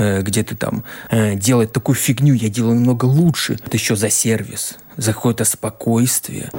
[0.00, 3.54] э, где ты там э, делать такую фигню, я делаю намного лучше.
[3.54, 6.50] Это еще за сервис, за какое-то спокойствие.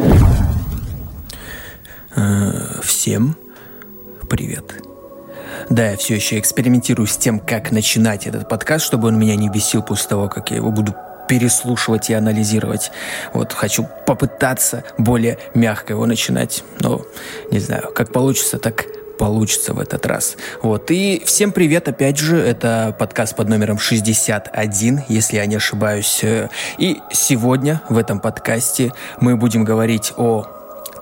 [2.16, 3.36] Э, всем
[4.30, 4.76] привет.
[5.70, 9.50] Да, я все еще экспериментирую с тем, как начинать этот подкаст, чтобы он меня не
[9.50, 10.96] бесил после того, как я его буду
[11.28, 12.92] переслушивать и анализировать.
[13.34, 16.64] Вот хочу попытаться более мягко его начинать.
[16.82, 17.06] Но
[17.52, 18.86] не знаю, как получится, так
[19.22, 20.36] получится в этот раз.
[20.64, 20.90] Вот.
[20.90, 26.26] И всем привет, опять же, это подкаст под номером 61, если я не ошибаюсь.
[26.80, 30.48] И сегодня в этом подкасте мы будем говорить о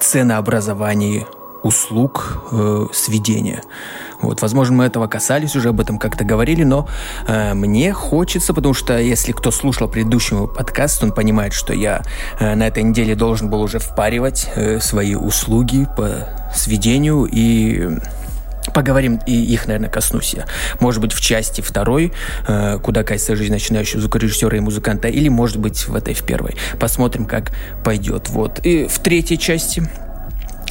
[0.01, 1.25] ценообразовании
[1.63, 3.63] услуг э, сведения.
[4.21, 6.87] Вот, возможно, мы этого касались, уже об этом как-то говорили, но
[7.27, 12.03] э, мне хочется, потому что если кто слушал предыдущий подкаст, он понимает, что я
[12.39, 17.97] э, на этой неделе должен был уже впаривать э, свои услуги по сведению и
[18.73, 20.45] Поговорим, и их, наверное, коснусь я.
[20.79, 22.13] Может быть, в части второй,
[22.47, 26.55] э, куда катится жизнь начинающего звукорежиссера и музыканта, или, может быть, в этой в первой.
[26.79, 27.51] Посмотрим, как
[27.83, 28.29] пойдет.
[28.29, 28.59] Вот.
[28.63, 29.89] И в третьей части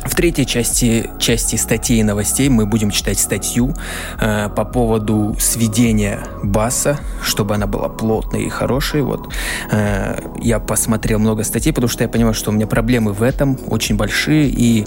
[0.04, 3.74] в третьей части, части статей и новостей мы будем читать статью
[4.20, 9.02] э, по поводу сведения баса, чтобы она была плотной и хорошей.
[9.02, 9.32] Вот.
[9.70, 13.58] Э, я посмотрел много статей, потому что я понимаю, что у меня проблемы в этом
[13.66, 14.86] очень большие, и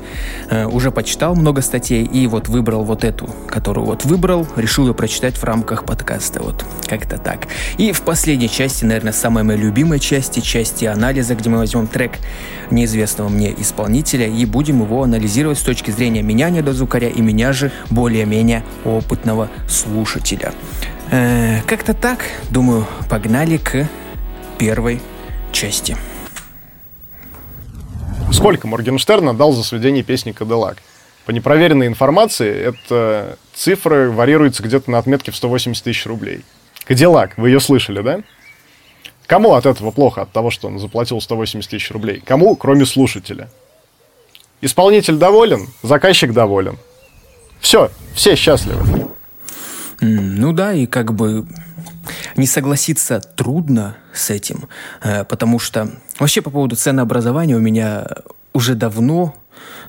[0.50, 4.94] э, уже почитал много статей, и вот выбрал вот эту, которую вот выбрал, решил ее
[4.94, 6.42] прочитать в рамках подкаста.
[6.42, 7.48] Вот как-то так.
[7.78, 12.14] И в последней части, наверное, самой моей любимой части, части анализа, где мы возьмем трек
[12.70, 17.71] неизвестного мне исполнителя и будем его анализировать с точки зрения меня, недозвукаря, и меня же
[17.89, 20.53] более-менее опытного слушателя.
[21.11, 23.88] Э, как-то так, думаю, погнали к
[24.58, 25.02] первой
[25.52, 25.97] части.
[28.31, 30.77] Сколько Моргенштерн отдал за сведение песни «Кадиллак»?
[31.25, 36.43] По непроверенной информации, эта цифра варьируется где-то на отметке в 180 тысяч рублей.
[36.86, 38.21] «Кадиллак», вы ее слышали, да?
[39.27, 42.21] Кому от этого плохо, от того, что он заплатил 180 тысяч рублей?
[42.25, 43.49] Кому, кроме слушателя?
[44.61, 46.77] Исполнитель доволен, заказчик доволен.
[47.60, 49.08] Все, все счастливы.
[49.99, 51.45] Ну да, и как бы
[52.36, 54.67] не согласиться трудно с этим,
[55.04, 55.89] э, потому что
[56.20, 58.08] вообще по поводу ценообразования у меня
[58.54, 59.36] уже давно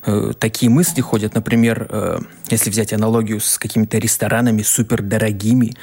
[0.05, 1.35] э, такие мысли ходят.
[1.35, 2.19] Например, э,
[2.51, 5.75] если взять аналогию с какими-то ресторанами супердорогими,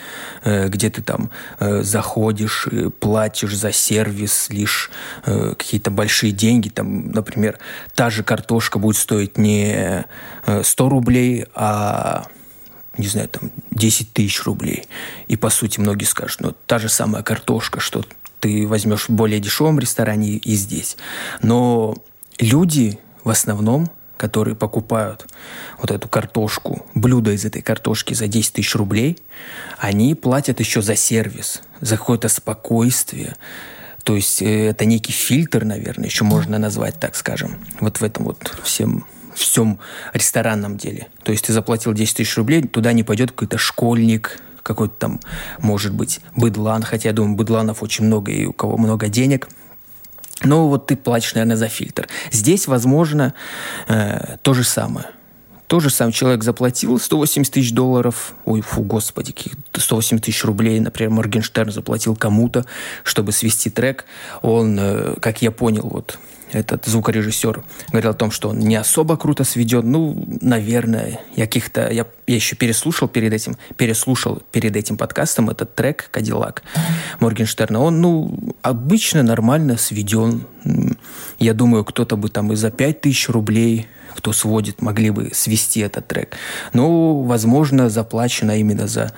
[0.43, 4.91] э, где ты там э, заходишь, и платишь за сервис лишь
[5.25, 7.59] э, какие-то большие деньги, там, например,
[7.95, 10.05] та же картошка будет стоить не
[10.45, 12.25] э, 100 рублей, а
[12.97, 14.85] не знаю, там, 10 тысяч рублей.
[15.27, 18.03] И, по сути, многие скажут, ну, та же самая картошка, что
[18.39, 20.97] ты возьмешь в более дешевом ресторане и здесь.
[21.41, 21.95] Но
[22.39, 25.25] люди в основном, которые покупают
[25.79, 29.17] вот эту картошку, блюдо из этой картошки за 10 тысяч рублей,
[29.77, 33.35] они платят еще за сервис, за какое-то спокойствие.
[34.03, 38.25] То есть э, это некий фильтр, наверное, еще можно назвать, так скажем, вот в этом
[38.25, 39.05] вот всем
[39.35, 39.79] всем
[40.11, 41.07] ресторанном деле.
[41.23, 45.21] То есть ты заплатил 10 тысяч рублей, туда не пойдет какой-то школьник, какой-то там,
[45.59, 49.47] может быть, быдлан, хотя я думаю, быдланов очень много и у кого много денег–
[50.43, 52.07] ну, вот ты платишь, наверное, за фильтр.
[52.31, 53.33] Здесь, возможно,
[53.87, 55.07] э, то же самое.
[55.67, 59.35] То же самое человек заплатил 180 тысяч долларов, ой, фу, господи,
[59.73, 62.65] 180 тысяч рублей, например, Моргенштерн заплатил кому-то,
[63.03, 64.05] чтобы свести трек.
[64.41, 66.17] Он, э, как я понял, вот
[66.51, 69.89] этот звукорежиссер говорил о том, что он не особо круто сведен.
[69.91, 71.89] Ну, наверное, я каких-то...
[71.91, 76.63] Я, я еще переслушал перед этим, переслушал перед этим подкастом этот трек «Кадиллак»
[77.19, 77.79] Моргенштерна.
[77.79, 80.45] Он, ну, обычно нормально сведен.
[81.37, 86.07] Я думаю, кто-то бы там и за 5000 рублей кто сводит, могли бы свести этот
[86.07, 86.35] трек.
[86.73, 89.13] Но, возможно, заплачено именно за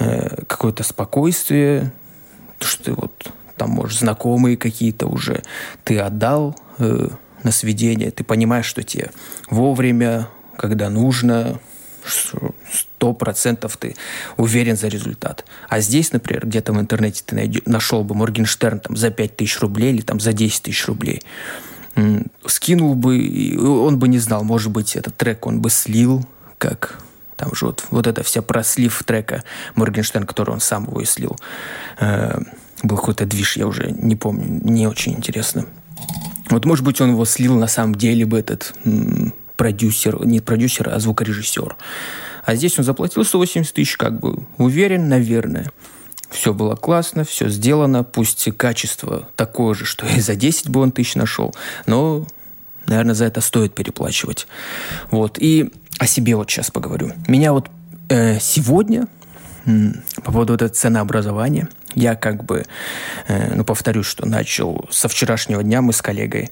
[0.00, 1.92] э, какое-то спокойствие,
[2.58, 5.42] что вот там, может, знакомые какие-то уже
[5.84, 7.08] ты отдал э,
[7.42, 9.10] на сведение, ты понимаешь, что тебе
[9.50, 11.60] вовремя, когда нужно,
[12.06, 13.96] сто процентов ты
[14.38, 15.44] уверен за результат.
[15.68, 19.60] А здесь, например, где-то в интернете ты найдешь, нашел бы Моргенштерн там, за 5 тысяч
[19.60, 21.20] рублей или там, за 10 тысяч рублей.
[22.46, 26.98] Скинул бы, он бы не знал, может быть, этот трек он бы слил, как
[27.36, 31.36] там же вот, вот это вся прослив трека Моргенштерн, который он сам его и слил.
[32.82, 35.66] Был какой-то движ, я уже не помню, не очень интересно.
[36.48, 38.74] Вот, может быть, он его слил на самом деле бы этот
[39.56, 41.76] продюсер, не продюсер, а звукорежиссер.
[42.44, 45.70] А здесь он заплатил 180 тысяч, как бы уверен, наверное.
[46.30, 50.92] Все было классно, все сделано, пусть качество такое же, что и за 10 бы он
[50.92, 51.54] тысяч нашел,
[51.86, 52.26] но,
[52.86, 54.46] наверное, за это стоит переплачивать.
[55.10, 57.12] Вот, и о себе вот сейчас поговорю.
[57.26, 57.68] Меня вот
[58.08, 59.08] э, сегодня
[59.64, 61.68] по поводу вот этого ценообразования.
[61.94, 62.64] Я как бы,
[63.26, 66.50] э, ну, повторюсь, что начал со вчерашнего дня мы с коллегой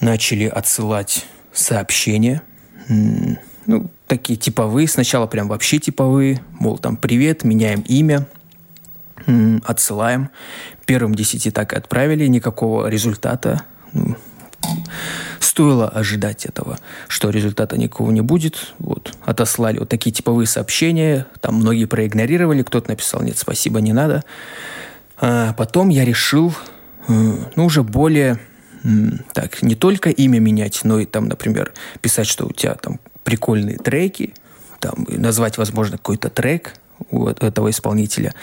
[0.00, 2.42] начали отсылать сообщения,
[2.88, 8.26] ну, такие типовые, сначала прям вообще типовые, мол, там, привет, меняем имя,
[9.64, 10.30] отсылаем.
[10.86, 13.64] Первым десяти так и отправили, никакого результата.
[15.40, 18.74] Стоило ожидать этого, что результата никакого не будет.
[18.78, 24.24] Вот, отослали вот такие типовые сообщения, там многие проигнорировали, кто-то написал, нет, спасибо, не надо.
[25.16, 26.54] А потом я решил,
[27.08, 27.12] э,
[27.56, 28.38] ну, уже более,
[29.32, 33.78] так, не только имя менять, но и там, например, писать, что у тебя там прикольные
[33.78, 34.34] треки,
[34.80, 36.74] там, назвать, возможно, какой-то трек,
[37.10, 38.34] у этого исполнителя,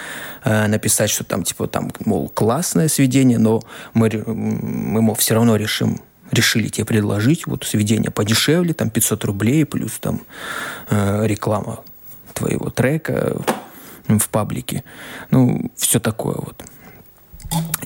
[0.43, 3.61] э, написать, что там, типа, там, мол, классное сведение, но
[3.93, 9.65] мы, мы мол, все равно решим решили тебе предложить вот сведение подешевле, там 500 рублей,
[9.65, 10.21] плюс там
[10.89, 11.81] э, реклама
[12.33, 13.37] твоего трека
[14.07, 14.83] в паблике.
[15.31, 16.63] Ну, все такое вот.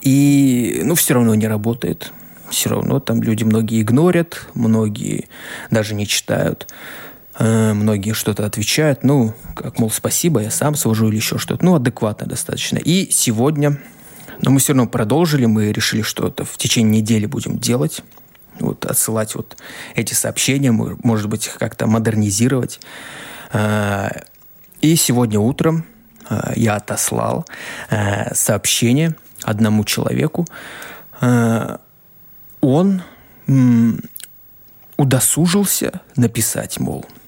[0.01, 2.11] И, ну, все равно не работает.
[2.49, 5.29] Все равно там люди многие игнорят, многие
[5.69, 6.67] даже не читают.
[7.39, 11.63] Э, многие что-то отвечают, ну, как, мол, спасибо, я сам свожу или еще что-то.
[11.63, 12.77] Ну, адекватно достаточно.
[12.77, 13.79] И сегодня,
[14.41, 18.01] но мы все равно продолжили, мы решили, что это в течение недели будем делать.
[18.59, 19.55] Вот отсылать вот
[19.95, 22.81] эти сообщения, может быть, как-то модернизировать.
[23.53, 24.09] Э,
[24.81, 25.85] и сегодня утром
[26.29, 27.45] э, я отослал
[28.33, 30.45] сообщение одному человеку.
[32.61, 33.03] Он
[34.97, 37.18] удосужился написать, мол, Э, э,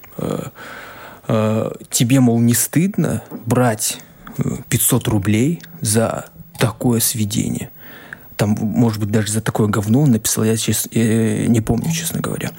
[1.89, 3.99] тебе, мол, не стыдно брать
[4.69, 6.25] 500 э, рублей за
[6.57, 7.71] такое сведение?
[8.37, 12.21] Там, может быть, даже за такое говно он написал, я сейчас э, не помню, честно
[12.21, 12.51] говоря.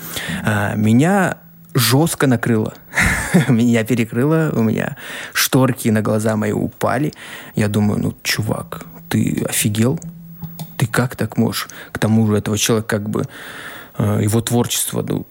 [0.44, 1.38] А, меня
[1.74, 2.74] жестко накрыло.
[3.48, 4.96] меня перекрыло, у меня
[5.32, 7.12] шторки на глаза мои упали.
[7.56, 9.98] Я думаю, ну, чувак, ты офигел?
[10.76, 11.68] Ты как так можешь?
[11.90, 13.24] К тому же этого человека как бы
[13.98, 15.26] его творчество, ну,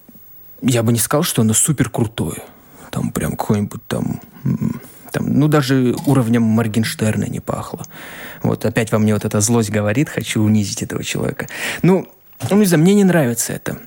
[0.62, 2.44] я бы не сказал, что оно супер крутое.
[2.92, 4.22] Там прям какой-нибудь там,
[5.12, 7.86] там, ну, даже уровнем Моргенштерна не пахло.
[8.44, 11.48] Вот опять во мне вот эта злость говорит, хочу унизить этого человека.
[11.84, 12.08] Ну,
[12.50, 13.78] ну, не знаю, мне не нравится это.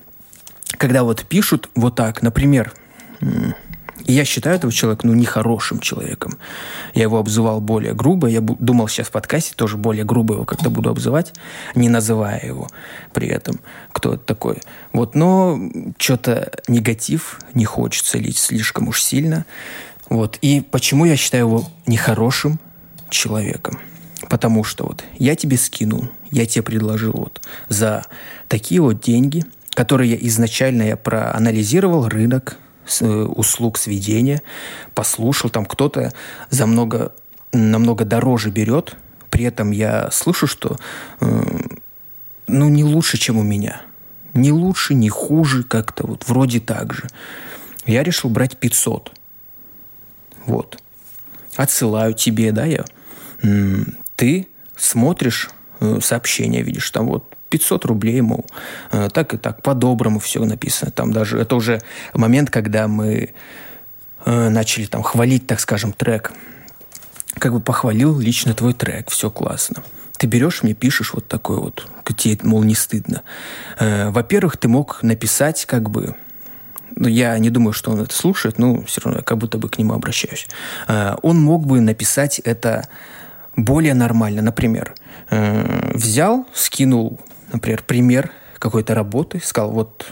[0.77, 2.73] Когда вот пишут вот так, например,
[4.07, 6.39] и я считаю этого человека, ну, нехорошим человеком.
[6.95, 8.29] Я его обзывал более грубо.
[8.29, 11.33] Я думал сейчас в подкасте тоже более грубо его как-то буду обзывать,
[11.75, 12.69] не называя его
[13.13, 13.61] при этом,
[13.93, 14.59] кто это такой.
[14.93, 15.59] Вот, но
[15.99, 19.47] что-то негатив не хочется лить слишком уж сильно.
[20.09, 20.39] Вот.
[20.43, 22.61] И почему я считаю его нехорошим
[23.09, 23.79] человеком?
[24.29, 28.05] Потому что вот я тебе скинул, я тебе предложил вот за
[28.49, 32.59] такие вот деньги, которые я изначально я проанализировал рынок,
[33.01, 34.43] услуг сведения,
[34.95, 36.13] послушал, там кто-то
[36.51, 37.15] за много,
[37.53, 38.97] намного дороже берет,
[39.31, 40.77] при этом я слышу, что
[41.21, 41.43] э,
[42.47, 43.83] ну не лучше, чем у меня.
[44.33, 47.09] Не лучше, не хуже, как-то вот вроде так же.
[47.87, 49.13] Я решил брать 500.
[50.47, 50.79] Вот.
[51.57, 52.85] Отсылаю тебе, да, я.
[54.17, 55.51] Ты смотришь
[55.81, 58.45] э, сообщение, видишь, там вот 500 рублей, мол,
[58.91, 60.91] э, так и так, по-доброму все написано.
[60.91, 61.81] Там даже, это уже
[62.13, 63.33] момент, когда мы
[64.25, 66.33] э, начали там хвалить, так скажем, трек.
[67.39, 69.85] Как бы похвалил лично твой трек, все классно.
[70.19, 71.87] Ты берешь мне, пишешь вот такой вот,
[72.17, 73.23] тебе, мол, не стыдно.
[73.79, 76.17] Э, во-первых, ты мог написать как бы
[76.97, 79.69] ну, я не думаю, что он это слушает, но все равно я как будто бы
[79.69, 80.49] к нему обращаюсь.
[81.23, 82.89] Он мог бы написать это
[83.57, 84.43] более нормально.
[84.43, 84.95] Например,
[85.29, 87.19] взял, скинул
[87.53, 90.07] например, пример какой-то работы, сказал, вот,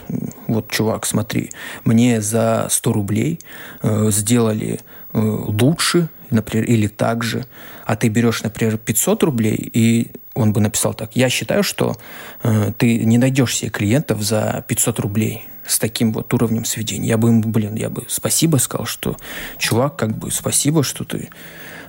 [0.47, 1.49] вот, чувак, смотри,
[1.85, 3.39] мне за 100 рублей
[3.81, 4.79] э, сделали
[5.13, 7.45] э, лучше, например, или так же,
[7.85, 11.95] а ты берешь, например, 500 рублей, и он бы написал так, я считаю, что
[12.43, 17.07] э, ты не найдешь себе клиентов за 500 рублей с таким вот уровнем сведения.
[17.07, 19.17] Я бы ему, блин, я бы спасибо сказал, что,
[19.57, 21.29] чувак, как бы спасибо, что ты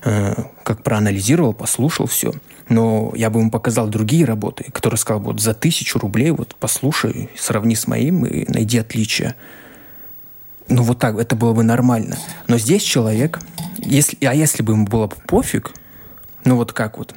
[0.05, 2.33] э, как проанализировал, послушал все.
[2.68, 7.28] Но я бы ему показал другие работы, которые сказал, вот за тысячу рублей, вот послушай,
[7.37, 9.37] сравни с моим и найди отличия.
[10.68, 12.16] Ну вот так, это было бы нормально.
[12.49, 13.38] Но здесь человек,
[13.78, 15.73] если, а если бы ему было бы пофиг,
[16.44, 17.14] ну вот как вот,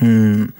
[0.00, 0.52] ну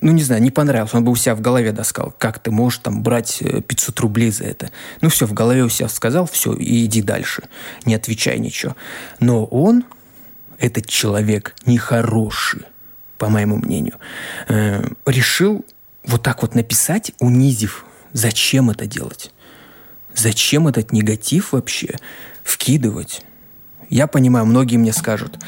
[0.00, 3.02] не знаю, не понравилось, он бы у себя в голове доскал, как ты можешь там
[3.02, 4.70] брать 500 э, рублей за это.
[5.00, 7.42] Ну все, в голове у себя сказал, все, и иди дальше,
[7.84, 8.76] не отвечай ничего.
[9.18, 9.84] Но он,
[10.58, 12.62] этот человек, нехороший
[13.18, 13.94] по моему мнению,
[14.48, 15.64] э, решил
[16.04, 17.84] вот так вот написать, унизив.
[18.12, 19.32] Зачем это делать?
[20.14, 21.96] Зачем этот негатив вообще
[22.42, 23.22] вкидывать?
[23.90, 25.38] Я понимаю, многие мне скажут,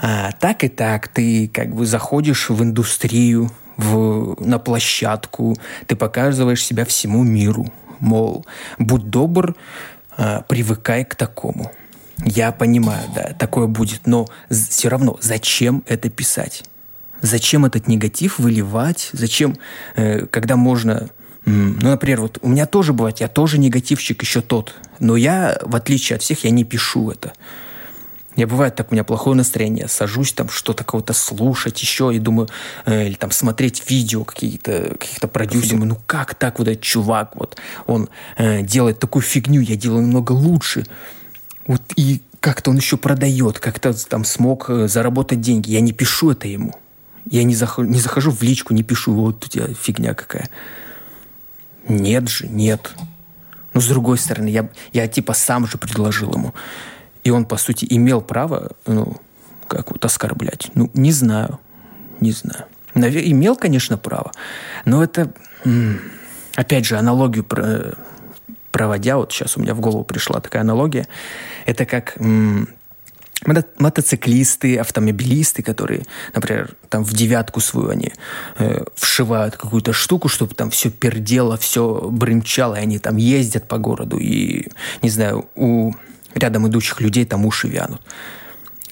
[0.00, 6.64] а, так и так, ты как бы заходишь в индустрию, в, на площадку, ты показываешь
[6.64, 7.72] себя всему миру.
[8.00, 8.46] Мол,
[8.78, 9.54] будь добр,
[10.16, 11.72] а, привыкай к такому.
[12.24, 16.64] Я понимаю, да, такое будет, но все равно зачем это писать?
[17.22, 19.08] Зачем этот негатив выливать?
[19.12, 19.56] Зачем,
[19.94, 21.08] э, когда можно
[21.44, 25.74] ну, например, вот у меня тоже бывает, я тоже негативщик еще тот, но я, в
[25.74, 27.32] отличие от всех, я не пишу это.
[28.36, 32.48] Я бывает так, у меня плохое настроение, сажусь там что-то кого-то слушать еще и думаю,
[32.86, 37.56] э, или там смотреть видео какие-то, каких-то продюсеров, ну как так вот этот чувак, вот
[37.86, 40.86] он э, делает такую фигню, я делаю намного лучше.
[41.66, 45.70] Вот и как-то он еще продает, как-то там смог э, заработать деньги.
[45.70, 46.74] Я не пишу это ему.
[47.26, 50.48] Я не, захожу, не захожу в личку, не пишу, вот у тебя фигня какая.
[51.88, 52.94] Нет же, нет.
[53.74, 56.54] Но с другой стороны, я, я типа сам же предложил ему.
[57.24, 59.16] И он, по сути, имел право, ну,
[59.68, 60.70] как вот оскорблять.
[60.74, 61.60] Ну, не знаю.
[62.20, 62.64] Не знаю.
[62.94, 63.22] Навер...
[63.24, 64.32] Имел, конечно, право.
[64.84, 65.32] Но это,
[66.54, 67.94] опять же, аналогию про...
[68.70, 71.06] проводя, вот сейчас у меня в голову пришла такая аналогия.
[71.64, 72.16] Это как
[73.44, 78.12] мотоциклисты, автомобилисты, которые, например, там в девятку свою они
[78.58, 83.78] э, вшивают какую-то штуку, чтобы там все пердело, все брынчало, и они там ездят по
[83.78, 84.68] городу, и,
[85.02, 85.92] не знаю, у
[86.34, 88.02] рядом идущих людей там уши вянут.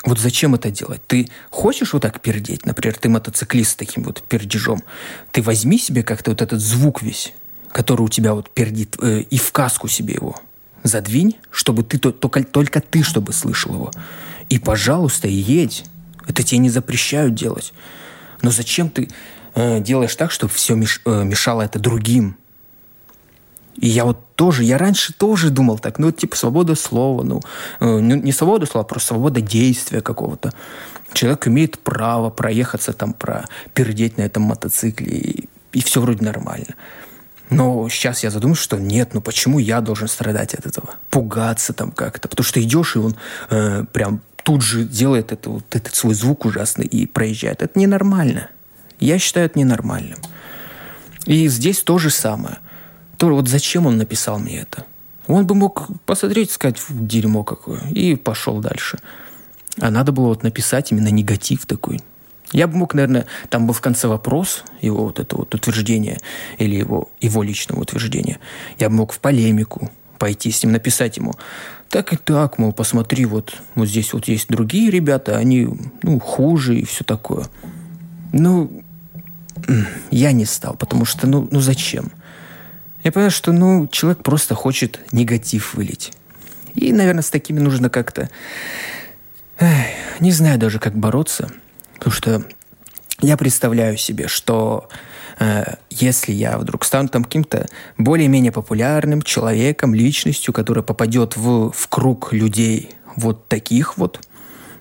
[0.04, 1.02] Вот зачем это делать?
[1.07, 2.64] Ты хочешь вот так пердеть?
[2.64, 4.83] Например, ты мотоциклист с таким вот пердежом.
[5.30, 7.35] Ты возьми себе как-то вот этот звук весь,
[7.71, 10.40] который у тебя вот пердит, э, и в каску себе его
[10.83, 13.90] задвинь, чтобы ты только, только ты, чтобы слышал его.
[14.50, 15.85] И, пожалуйста, едь.
[16.26, 17.73] Это тебе не запрещают делать.
[18.42, 19.09] Но зачем ты
[19.54, 22.37] э, делаешь так, чтобы все меш, э, мешало это другим?
[23.76, 27.40] И я вот тоже, я раньше тоже думал так, ну, типа, свобода слова, ну,
[27.80, 30.52] э, не свобода слова, а просто свобода действия какого-то.
[31.12, 36.75] Человек имеет право проехаться там, про пердеть на этом мотоцикле, и, и все вроде нормально.
[37.50, 40.90] Но сейчас я задумываюсь, что нет, ну почему я должен страдать от этого?
[41.11, 42.28] Пугаться там как-то.
[42.28, 43.16] Потому что идешь, и он
[43.50, 47.62] э, прям тут же делает это, вот этот свой звук ужасный и проезжает.
[47.62, 48.50] Это ненормально.
[48.99, 50.19] Я считаю это ненормальным.
[51.25, 52.59] И здесь то же самое–
[53.21, 54.87] то вот зачем он написал мне это?
[55.26, 58.99] Он бы мог посмотреть, сказать, дерьмо какое, и пошел дальше.
[59.78, 62.00] А надо было вот написать именно негатив такой.
[62.52, 66.19] Я бы мог, наверное, там был в конце вопрос, его вот это вот утверждение,
[66.57, 68.40] или его, его личного утверждения.
[68.78, 71.35] Я бы мог в полемику пойти с ним, написать ему,
[71.90, 75.68] так и так, мол, посмотри, вот, вот здесь вот есть другие ребята, они,
[76.02, 77.47] ну, хуже и все такое.
[78.32, 78.85] Ну,
[80.11, 82.12] я не стал, потому что, ну, ну зачем?
[83.02, 86.12] Я понял, что, ну, человек просто хочет негатив вылить.
[86.75, 88.30] И, наверное, с такими нужно как-то...
[90.20, 91.50] Не знаю даже, как бороться.
[91.94, 92.44] Потому что
[93.20, 94.88] я представляю себе, что
[95.40, 97.66] э, если я вдруг стану там каким-то
[97.99, 104.20] более-менее популярным человеком, личностью, которая попадет в, в круг людей вот таких вот,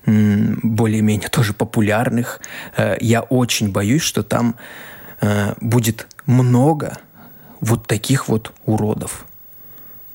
[0.05, 2.39] более-менее тоже популярных,
[2.77, 4.55] э, я очень боюсь, что там
[5.21, 6.97] э, будет много
[7.61, 9.25] вот таких вот уродов,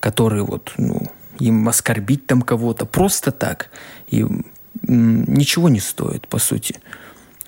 [0.01, 1.03] которые вот, ну,
[1.39, 3.71] им оскорбить там кого-то просто так,
[4.09, 4.25] и
[4.83, 6.77] ничего не стоит, по сути.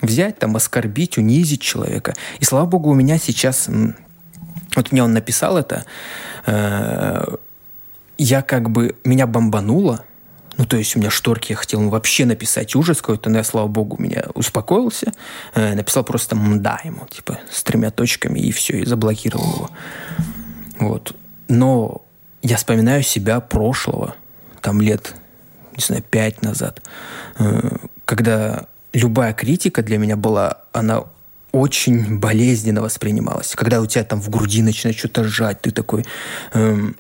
[0.00, 2.14] Взять там, оскорбить, унизить человека.
[2.38, 3.68] И слава богу, у меня сейчас,
[4.74, 5.84] вот мне он написал это,
[6.46, 7.24] э,
[8.18, 10.04] я как бы, меня бомбануло,
[10.56, 13.68] ну, то есть у меня шторки, я хотел вообще написать ужас какой-то, но я, слава
[13.68, 15.12] богу, меня успокоился.
[15.54, 19.70] Э, написал просто «мда» ему, типа, с тремя точками, и все, и заблокировал его.
[20.78, 21.14] Вот.
[21.48, 22.02] Но
[22.42, 24.14] я вспоминаю себя прошлого,
[24.62, 25.14] там лет,
[25.76, 26.82] не знаю, пять назад,
[27.38, 27.76] э,
[28.06, 31.04] когда любая критика для меня была, она
[31.52, 33.54] очень болезненно воспринималась.
[33.54, 36.04] Когда у тебя там в груди начинает что-то сжать, ты такой...
[36.52, 36.96] Эм,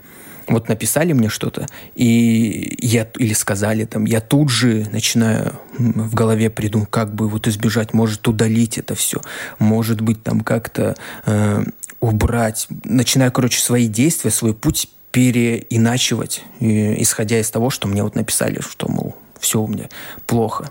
[0.48, 6.50] вот написали мне что-то, и я, или сказали там, я тут же начинаю в голове
[6.50, 9.20] придумать, как бы вот избежать, может удалить это все,
[9.58, 11.64] может быть там как-то э,
[11.98, 18.14] убрать, начинаю, короче, свои действия, свой путь переиначивать, э, исходя из того, что мне вот
[18.14, 19.88] написали, что, мол, все у меня
[20.28, 20.68] плохо.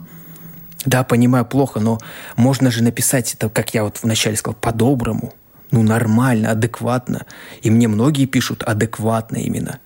[0.86, 2.00] Да, понимаю, плохо, но
[2.36, 5.34] можно же написать это, как я вот вначале сказал, по-доброму,
[5.72, 7.26] ну, нормально, адекватно.
[7.62, 9.80] И мне многие пишут адекватно именно.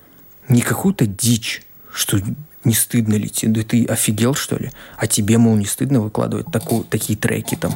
[0.50, 2.20] Не какую-то дичь, что
[2.64, 3.54] не стыдно ли тебе?
[3.54, 4.72] Да ты офигел, что ли?
[4.98, 7.76] А тебе, мол, не стыдно выкладывать таку, такие треки там?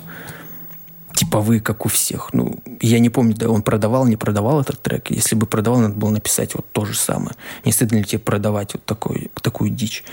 [1.14, 2.34] Типовые, как у всех.
[2.34, 5.12] Ну, я не помню, да, он продавал, не продавал этот трек.
[5.12, 7.36] Если бы продавал, надо было написать вот то же самое.
[7.64, 10.04] Не стыдно ли тебе продавать вот такой, такую дичь?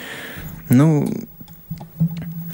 [0.69, 1.11] Ну,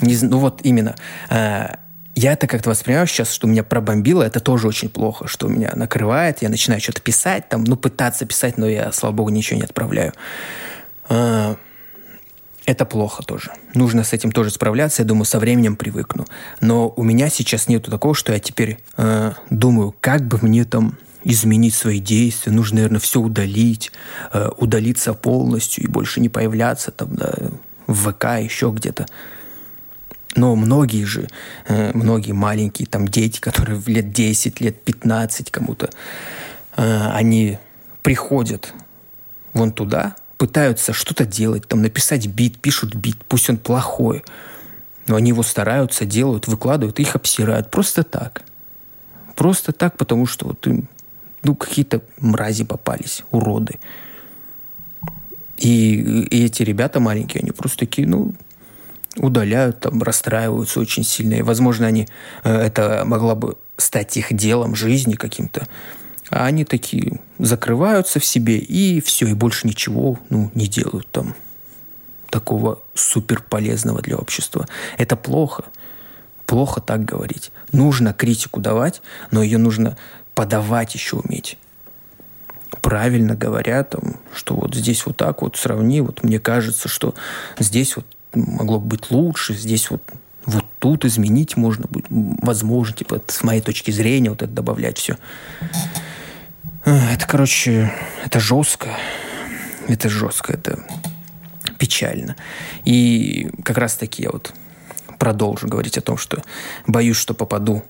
[0.00, 0.94] не, ну вот именно.
[1.28, 1.78] А,
[2.14, 6.40] я это как-то воспринимаю сейчас, что меня пробомбило, это тоже очень плохо, что меня накрывает,
[6.40, 10.14] я начинаю что-то писать, там, ну, пытаться писать, но я, слава богу, ничего не отправляю.
[11.08, 11.56] А,
[12.66, 13.52] это плохо тоже.
[13.74, 15.02] Нужно с этим тоже справляться.
[15.02, 16.26] Я думаю, со временем привыкну.
[16.60, 20.98] Но у меня сейчас нету такого, что я теперь э, думаю, как бы мне там
[21.22, 22.50] изменить свои действия.
[22.50, 23.92] Нужно, наверное, все удалить,
[24.32, 27.32] э, удалиться полностью и больше не появляться там да,
[27.86, 29.06] в ВК, еще где-то.
[30.36, 31.28] Но многие же,
[31.66, 35.90] э, многие маленькие там дети, которые в лет 10, лет 15 кому-то,
[36.76, 37.58] э, они
[38.02, 38.72] приходят
[39.54, 44.22] вон туда, пытаются что-то делать, там написать бит, пишут бит, пусть он плохой,
[45.06, 48.42] но они его стараются, делают, выкладывают, их обсирают просто так.
[49.34, 50.88] Просто так, потому что вот им,
[51.42, 53.78] ну, какие-то мрази попались, уроды.
[55.56, 58.34] И, и эти ребята маленькие, они просто такие, ну,
[59.16, 61.35] удаляют, там, расстраиваются очень сильно.
[61.35, 62.06] И, возможно, они,
[62.44, 65.66] э, это могло бы стать их делом, жизни каким-то.
[66.30, 71.35] А они такие закрываются в себе и все, и больше ничего ну, не делают там
[72.30, 74.66] такого супер полезного для общества.
[74.99, 75.64] Это плохо.
[76.44, 77.50] Плохо так говорить.
[77.73, 79.96] Нужно критику давать, но ее нужно
[80.35, 81.58] подавать еще уметь.
[82.82, 87.14] Правильно говоря, там, что вот здесь вот так вот сравни, вот мне кажется, что
[87.58, 90.02] здесь вот могло быть лучше, здесь вот
[90.44, 95.18] вот тут изменить можно будет, возможно, типа, с моей точки зрения, вот это добавлять все.
[96.84, 97.92] Это, короче,
[98.24, 98.90] это жестко.
[99.88, 100.86] Это жестко, это
[101.78, 102.36] печально.
[102.84, 104.54] И как раз-таки я вот
[105.18, 106.42] продолжу говорить о том, что
[106.86, 107.82] боюсь, что попаду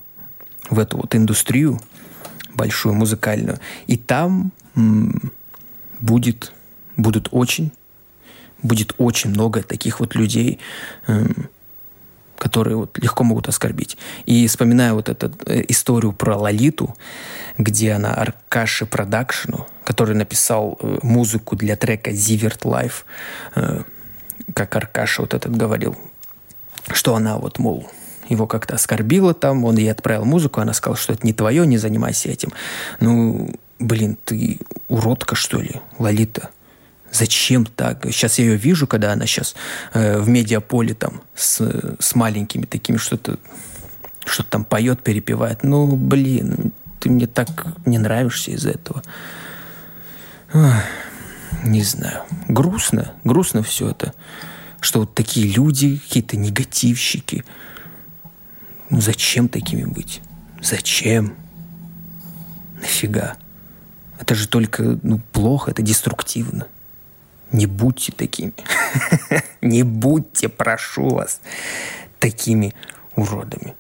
[0.71, 1.79] в эту вот индустрию
[2.55, 5.33] большую музыкальную, и там м-
[6.01, 6.53] будет,
[6.97, 7.71] будут очень,
[8.63, 10.59] будет очень много таких вот людей,
[11.07, 11.49] м-
[12.39, 13.97] которые вот легко могут оскорбить.
[14.27, 16.97] И вспоминая вот эту э, историю про Лолиту,
[17.59, 23.05] где она Аркаши Продакшну, который написал э, музыку для трека «Зиверт Life,
[23.55, 23.83] э,
[24.55, 25.97] как Аркаша вот этот говорил,
[26.93, 27.91] что она вот, мол,
[28.29, 31.79] его как-то оскорбила там, он ей отправил музыку, она сказала, что это не твое, не
[31.79, 32.53] занимайся этим.
[33.01, 36.51] Ну, блин, ты уродка, что ли, Лолита?
[37.17, 38.05] Зачем так?
[38.05, 39.57] Сейчас я ее вижу, когда она сейчас
[39.95, 43.39] э, в медиаполе там с, с маленькими такими что-то
[44.27, 45.63] что-то там поет, перепевает.
[45.63, 49.03] Ну, блин, ты мне так не нравишься из-за этого.
[50.53, 50.75] Ох,
[51.65, 52.25] не знаю.
[52.49, 54.13] Грустно, грустно все это.
[54.81, 57.45] Что вот такие люди, какие-то негативщики.
[58.91, 60.21] Ну, зачем такими быть?
[60.61, 61.35] Зачем?
[62.75, 63.37] Нафига?
[64.21, 66.67] Это же только ну, плохо, это деструктивно.
[67.53, 68.53] Не будьте такими.
[69.61, 71.41] Не будьте, прошу вас,
[72.19, 72.75] такими
[73.15, 73.75] уродами.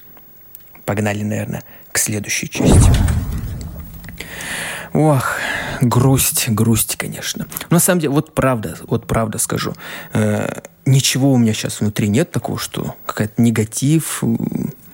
[0.84, 2.90] Погнали, наверное, к следующей части.
[4.92, 5.36] Ох,
[5.80, 7.46] грусть, грусть, конечно.
[7.68, 9.74] Но на самом деле, вот правда, вот правда скажу.
[10.12, 14.22] Э, ничего у меня сейчас внутри нет такого, что какая-то негатив,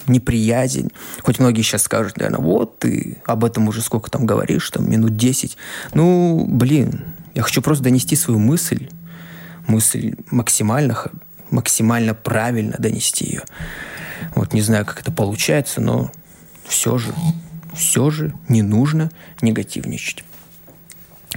[0.07, 0.91] неприязнь.
[1.23, 5.17] Хоть многие сейчас скажут, наверное, вот ты об этом уже сколько там говоришь, там минут
[5.17, 5.57] 10.
[5.95, 7.05] Ну, блин,
[7.35, 8.89] я хочу просто донести свою мысль,
[9.67, 11.11] мысль максимально,
[11.51, 13.43] максимально правильно донести ее.
[14.35, 16.13] Вот не знаю, как это получается, но
[16.67, 17.13] все же,
[17.75, 20.25] все же не нужно негативничать.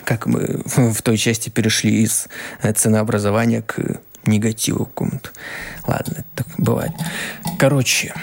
[0.04, 2.28] Как мы в той части перешли из
[2.62, 5.30] э, ценообразования к негативу какому-то.
[5.88, 6.92] Ладно, так бывает.
[7.58, 8.14] Короче,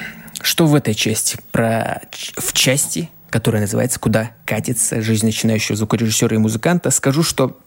[0.40, 1.38] что в этой части?
[1.52, 2.02] Про
[2.36, 7.58] в части которая называется «Куда катится жизнь начинающего звукорежиссера и музыканта», скажу, что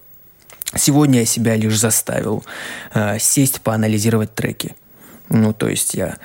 [0.76, 2.44] сегодня я себя лишь заставил
[2.94, 4.76] э, сесть, поанализировать треки.
[5.30, 6.18] Ну, то есть я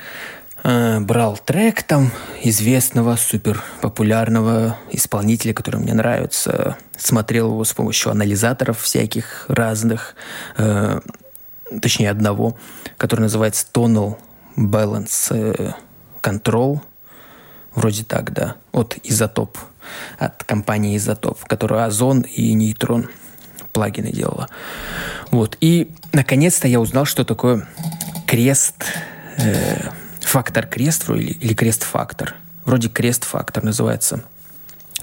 [0.63, 2.11] э, брал трек там
[2.43, 10.15] известного, супер популярного исполнителя, который мне нравится, смотрел его с помощью анализаторов всяких разных,
[10.57, 11.01] э,
[11.81, 12.59] точнее одного,
[12.97, 14.17] который называется Tonal
[14.57, 15.75] Balance
[16.23, 16.81] Control–
[17.75, 18.57] Вроде так, да.
[18.73, 19.57] От Изотоп.
[20.19, 23.09] От компании Изотоп, которая Озон и Нейтрон
[23.73, 24.49] плагины делала.
[25.31, 25.57] Вот.
[25.61, 27.67] И, наконец-то, я узнал, что такое
[28.27, 28.85] крест...
[29.39, 32.37] Э, фактор крест или, или крест-фактор.
[32.65, 34.23] Вроде крест-фактор называется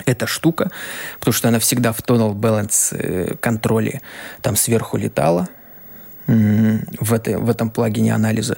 [0.05, 0.71] эта штука,
[1.19, 4.01] потому что она всегда в tonal balance э, контроле
[4.41, 5.49] там сверху летала
[6.27, 8.57] в, этой, в этом плагине анализа.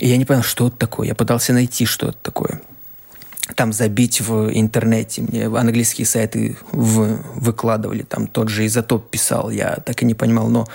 [0.00, 1.06] И я не понял, что это такое.
[1.06, 2.60] Я пытался найти, что это такое
[3.54, 5.22] там забить в интернете.
[5.22, 10.48] Мне английские сайты в, выкладывали, там тот же изотоп писал, я так и не понимал,
[10.48, 10.66] но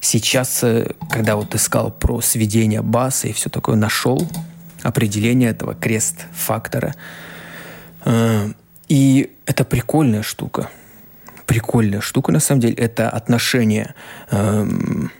[0.00, 4.26] сейчас, э, когда вот искал про сведение баса и все такое, нашел
[4.82, 6.94] определение этого крест-фактора.
[8.04, 8.48] Э,
[8.88, 10.70] и это прикольная штука.
[11.44, 12.74] Прикольная штука, на самом деле.
[12.74, 13.94] Это отношение
[14.30, 15.12] эм,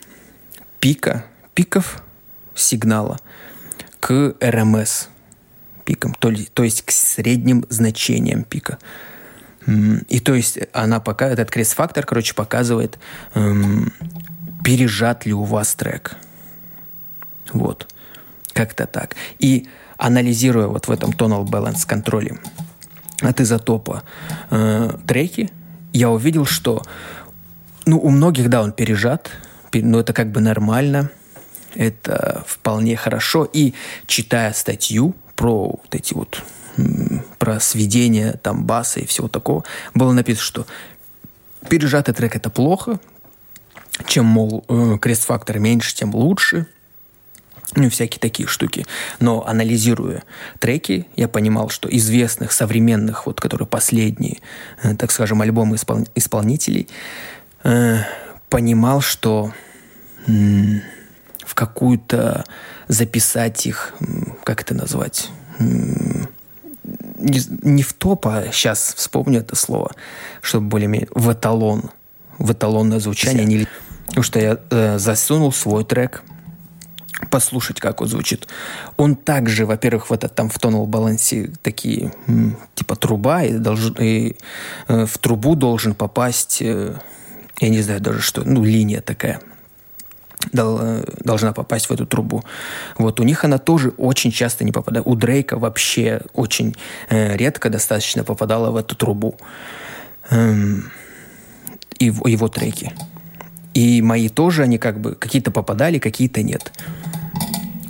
[0.81, 2.03] пика, пиков
[2.55, 3.19] сигнала
[4.01, 5.09] к РМС
[5.87, 8.79] пикам, то, то есть к средним значениям пика.
[10.09, 12.99] И то есть она пока этот крест-фактор, короче, показывает,
[13.35, 13.93] эм,
[14.65, 16.17] пережат ли у вас трек.
[17.53, 17.89] Вот.
[18.53, 19.17] Как-то так.
[19.39, 22.39] И анализируя вот в этом tonal balance контроле
[23.23, 24.03] от изотопа
[24.51, 25.51] э, треки,
[25.93, 26.83] я увидел, что
[27.87, 29.31] ну, у многих, да, он пережат,
[29.73, 31.11] но это как бы нормально,
[31.75, 33.49] это вполне хорошо.
[33.53, 33.75] И
[34.07, 36.43] читая статью про вот эти вот
[37.39, 40.67] про сведение там баса и всего такого, было написано, что
[41.69, 43.01] пережатый трек это плохо,
[44.07, 46.67] чем, мол, э, крест-фактор меньше, тем лучше.
[47.75, 48.87] Ну, всякие такие штуки.
[49.19, 50.23] Но анализируя
[50.61, 54.39] треки, я понимал, что известных, современных, вот, которые последние,
[54.83, 56.89] э, так скажем, альбомы испол- исполнителей,
[57.65, 57.99] э,
[58.51, 59.53] понимал, что
[60.27, 60.83] м-
[61.57, 62.45] какую-то
[62.87, 63.95] записать их,
[64.45, 69.93] как это назвать, не, не в топ, а сейчас вспомню это слово,
[70.43, 71.91] чтобы более-менее в эталон,
[72.39, 73.45] в эталонное звучание.
[73.45, 73.67] Не,
[74.07, 76.23] потому что я э, засунул свой трек,
[77.31, 78.47] послушать, как он звучит.
[78.99, 82.13] Он также, во-первых, в этот там в тонал балансе такие
[82.75, 84.37] типа труба, и, должен, и
[84.89, 86.95] э, в трубу должен попасть, э,
[87.61, 89.41] я не знаю даже что, ну, линия такая
[90.53, 92.45] э, должна попасть в эту трубу.
[92.99, 95.07] Вот у них она тоже очень часто не попадает.
[95.07, 96.77] У Дрейка вообще очень
[97.09, 99.39] э, редко достаточно попадала в эту трубу.
[100.31, 100.91] Эм,
[101.99, 102.93] и в его треки.
[103.75, 106.73] И мои тоже, они как бы какие-то попадали, какие-то нет.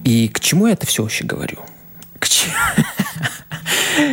[0.04, 1.58] И к чему я это все вообще говорю?
[2.18, 2.54] К чему?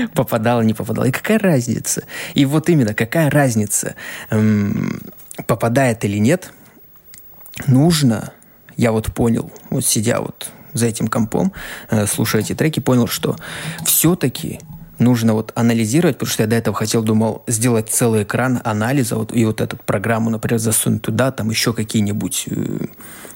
[0.13, 1.05] попадало, не попадало.
[1.05, 2.03] И какая разница?
[2.33, 3.95] И вот именно, какая разница,
[4.29, 5.01] эм,
[5.47, 6.51] попадает или нет,
[7.67, 8.33] нужно,
[8.77, 11.53] я вот понял, вот сидя вот за этим компом,
[11.89, 13.35] э, слушая эти треки, понял, что
[13.85, 14.59] все-таки
[14.99, 19.35] нужно вот анализировать, потому что я до этого хотел, думал, сделать целый экран анализа, вот,
[19.35, 22.85] и вот эту программу, например, засунуть туда, там еще какие-нибудь, э,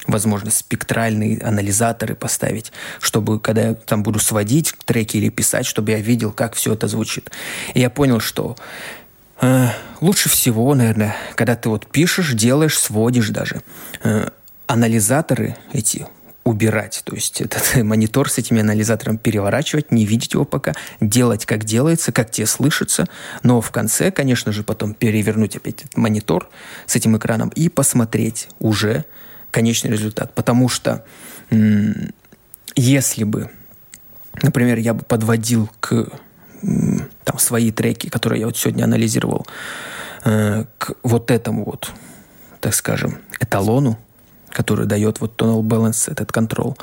[0.07, 5.99] возможно, спектральные анализаторы поставить, чтобы, когда я там буду сводить треки или писать, чтобы я
[5.99, 7.31] видел, как все это звучит.
[7.73, 8.55] И я понял, что
[9.41, 9.67] э,
[10.01, 13.61] лучше всего, наверное, когда ты вот пишешь, делаешь, сводишь даже,
[14.03, 14.29] э,
[14.67, 16.07] анализаторы эти
[16.47, 17.01] убирать.
[17.03, 22.11] То есть этот монитор с этими анализатором переворачивать, не видеть его пока, делать, как делается,
[22.11, 23.07] как тебе слышится,
[23.43, 26.49] но в конце, конечно же, потом перевернуть опять этот монитор
[26.85, 29.05] с этим экраном и посмотреть уже
[29.51, 30.33] конечный результат.
[30.35, 31.05] Потому что
[32.75, 33.49] если бы,
[34.41, 36.09] например, я бы подводил к
[37.23, 39.45] там, свои треки, которые я вот сегодня анализировал,
[40.25, 41.91] э, к вот этому вот,
[42.59, 43.97] так скажем, эталону,
[44.49, 46.77] который дает вот tonal balance, этот контрол,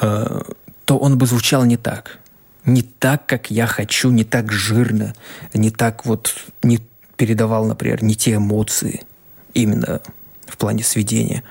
[0.00, 0.42] э,
[0.84, 2.18] то он бы звучал не так.
[2.64, 5.14] Не так, как я хочу, не так жирно,
[5.54, 6.80] не так вот, не
[7.16, 9.02] передавал, например, не те эмоции
[9.54, 10.00] именно
[10.46, 11.42] в плане сведения.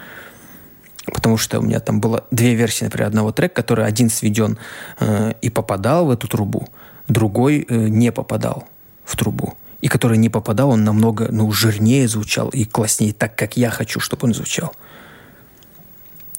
[1.05, 4.57] Потому что у меня там было две версии, например, одного трека, который один сведен
[4.99, 6.67] э, и попадал в эту трубу,
[7.07, 8.67] другой э, не попадал
[9.03, 9.55] в трубу.
[9.81, 13.99] И который не попадал, он намного ну, жирнее звучал и класснее, так, как я хочу,
[13.99, 14.73] чтобы он звучал.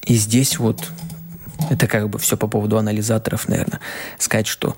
[0.03, 0.91] И здесь вот
[1.71, 3.81] это как бы все по поводу анализаторов, наверное.
[4.19, 4.77] Сказать, что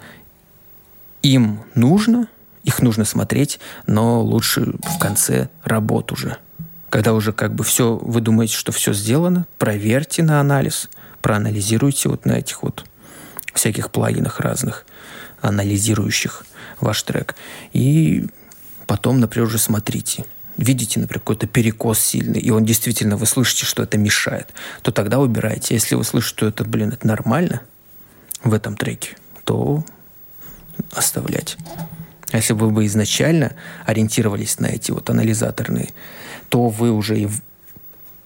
[1.22, 2.29] им нужно,
[2.64, 6.37] их нужно смотреть, но лучше в конце работ уже.
[6.88, 10.90] Когда уже как бы все, вы думаете, что все сделано, проверьте на анализ,
[11.22, 12.85] проанализируйте вот на этих вот
[13.55, 14.85] всяких плагинах разных,
[15.40, 16.44] анализирующих
[16.81, 17.35] ваш трек.
[17.72, 18.26] И
[18.87, 20.24] потом, например, уже смотрите–
[20.61, 25.18] видите, например, какой-то перекос сильный, и он действительно, вы слышите, что это мешает, то тогда
[25.18, 25.74] убирайте.
[25.74, 27.62] Если вы слышите, что это, блин, это нормально
[28.44, 29.85] в этом треке, то
[30.92, 31.57] оставлять.
[32.31, 35.88] А если бы вы изначально ориентировались на эти вот анализаторные,
[36.48, 37.29] то вы уже и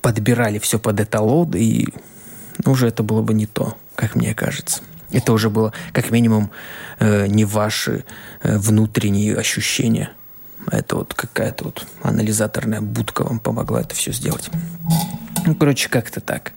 [0.02, 1.86] подбирали все под эталон, и
[2.66, 4.82] уже это было бы не то, как мне кажется.
[5.14, 6.50] Это уже было, как минимум,
[6.98, 8.04] э, не ваши
[8.42, 10.10] э, внутренние ощущения–
[10.70, 14.50] это вот какая-то вот анализаторная будка вам помогла это все сделать.
[15.46, 16.52] Ну, короче, как-то так.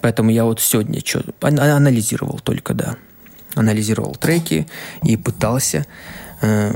[0.00, 2.96] Поэтому я вот сегодня что анализировал только, да.
[3.54, 4.66] Анализировал треки
[5.02, 5.86] и пытался
[6.42, 6.72] э,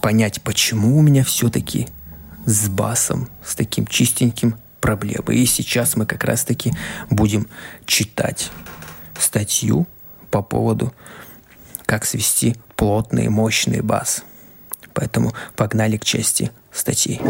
[0.00, 1.88] понять, почему у меня все-таки
[2.46, 5.34] с басом, с таким чистеньким проблемы.
[5.34, 6.72] И сейчас мы как раз-таки
[7.10, 7.48] будем
[7.84, 8.50] читать
[9.22, 9.86] статью
[10.30, 10.92] по поводу,
[11.84, 14.24] как свести плотный, мощный бас.
[14.94, 17.20] Поэтому погнали к части статей.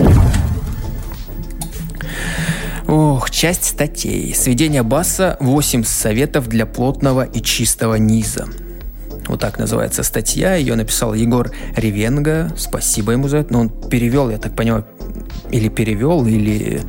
[2.87, 4.33] Ох, часть статей.
[4.35, 8.47] Сведение баса 8 советов для плотного и чистого низа.
[9.27, 10.55] Вот так называется статья.
[10.55, 12.53] Ее написал Егор Ревенга.
[12.57, 13.53] Спасибо ему за это.
[13.53, 14.87] Но он перевел, я так понимаю,
[15.51, 16.83] или перевел, или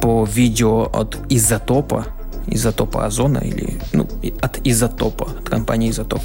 [0.00, 2.06] по видео от Изотопа,
[2.46, 4.08] изотопа озона или ну,
[4.40, 6.22] от изотопа, от компании изотоп.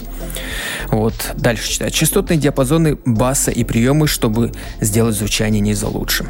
[0.89, 1.93] Вот, дальше читать.
[1.93, 6.25] Частотные диапазоны баса и приемы, чтобы сделать звучание низа лучше.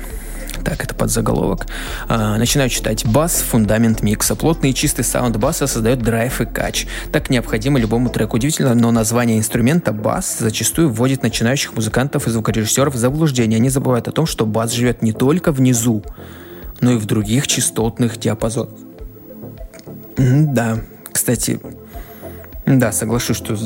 [0.63, 1.67] Так, это под заголовок.
[2.07, 3.05] А, начинаю читать.
[3.05, 4.35] Бас– фундамент микса.
[4.35, 6.85] Плотный и чистый саунд баса создает драйв и кач.
[7.11, 8.35] Так необходимо любому треку.
[8.35, 13.57] Удивительно, но название инструмента бас зачастую вводит начинающих музыкантов и звукорежиссеров в заблуждение.
[13.57, 16.03] Они забывают о том, что бас живет не только внизу,
[16.79, 18.90] но и в других частотных диапазонах.
[20.17, 20.79] Да,
[21.11, 21.59] кстати,
[22.65, 23.57] да, соглашусь, что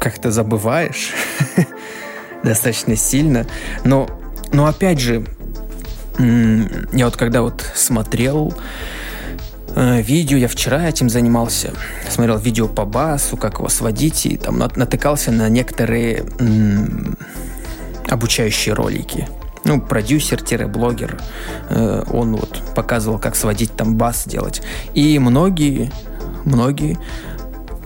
[0.00, 1.12] как-то забываешь
[2.42, 3.46] достаточно сильно,
[3.84, 4.08] но,
[4.52, 5.24] но опять же,
[6.18, 8.54] я вот когда вот смотрел
[9.74, 11.72] э, видео, я вчера этим занимался,
[12.08, 16.24] смотрел видео по басу, как его сводить, и там натыкался на некоторые
[18.08, 19.28] обучающие ролики
[19.66, 21.18] ну, продюсер-блогер,
[21.68, 24.62] э, он вот показывал, как сводить там бас делать.
[24.94, 25.90] И многие,
[26.44, 26.98] многие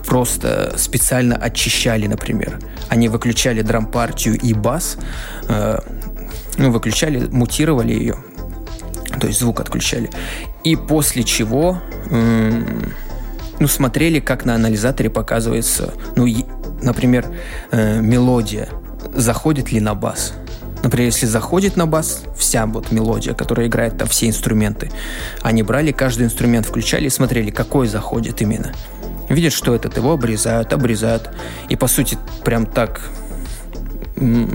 [0.06, 2.58] просто специально очищали, например.
[2.88, 4.98] Они выключали драм-партию и бас,
[5.48, 5.78] э,
[6.58, 8.16] ну, выключали, мутировали ее,
[9.18, 10.10] то есть звук отключали.
[10.64, 16.26] И после чего, ну, смотрели, как на анализаторе показывается, ну,
[16.82, 17.26] например,
[17.70, 18.68] э, мелодия,
[19.14, 20.34] заходит ли на бас.
[20.82, 24.90] Например, если заходит на бас, вся вот мелодия, которая играет там все инструменты,
[25.42, 28.72] они брали каждый инструмент, включали и смотрели, какой заходит именно.
[29.28, 31.30] Видят, что этот его обрезают, обрезают.
[31.68, 33.00] И по сути прям так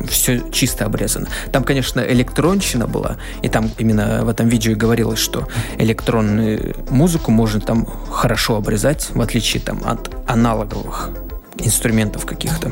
[0.09, 1.27] все чисто обрезано.
[1.51, 7.31] Там, конечно, электронщина была, и там именно в этом видео и говорилось, что электронную музыку
[7.31, 11.11] можно там хорошо обрезать, в отличие там от аналоговых
[11.57, 12.71] инструментов каких-то.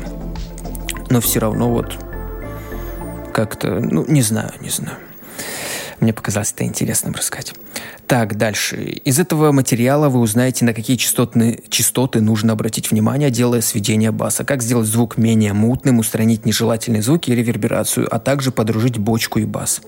[1.10, 1.96] Но все равно вот
[3.34, 4.96] как-то, ну, не знаю, не знаю.
[6.00, 7.52] Мне показалось это интересным рассказать.
[8.06, 8.76] Так, дальше.
[8.76, 14.44] Из этого материала вы узнаете, на какие частотные, частоты нужно обратить внимание, делая сведение баса,
[14.44, 19.44] как сделать звук менее мутным, устранить нежелательные звуки и реверберацию, а также подружить бочку и
[19.44, 19.80] бас.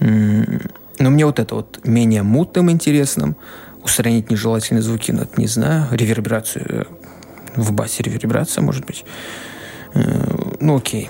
[0.00, 3.36] Но мне вот это вот менее мутным интересным,
[3.82, 6.84] устранить нежелательные звуки, ну, это не знаю, реверберацию э,
[7.56, 9.04] в басе реверберация, может быть.
[9.94, 11.08] Э, ну, окей.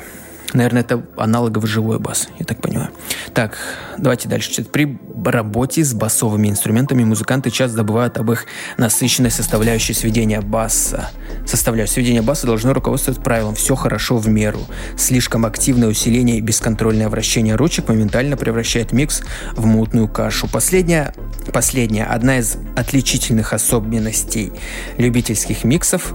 [0.53, 2.91] Наверное, это аналоговый живой бас, я так понимаю.
[3.35, 3.57] Так,
[3.99, 4.65] давайте дальше.
[4.65, 11.11] При работе с басовыми инструментами музыканты часто забывают об их насыщенной составляющей сведения баса.
[11.47, 14.61] Составляющая сведения баса должно руководствоваться правилом «все хорошо в меру».
[14.97, 20.49] Слишком активное усиление и бесконтрольное вращение ручек моментально превращает микс в мутную кашу.
[20.49, 21.15] Последняя,
[21.53, 24.53] последняя одна из отличительных особенностей
[24.97, 26.15] любительских миксов,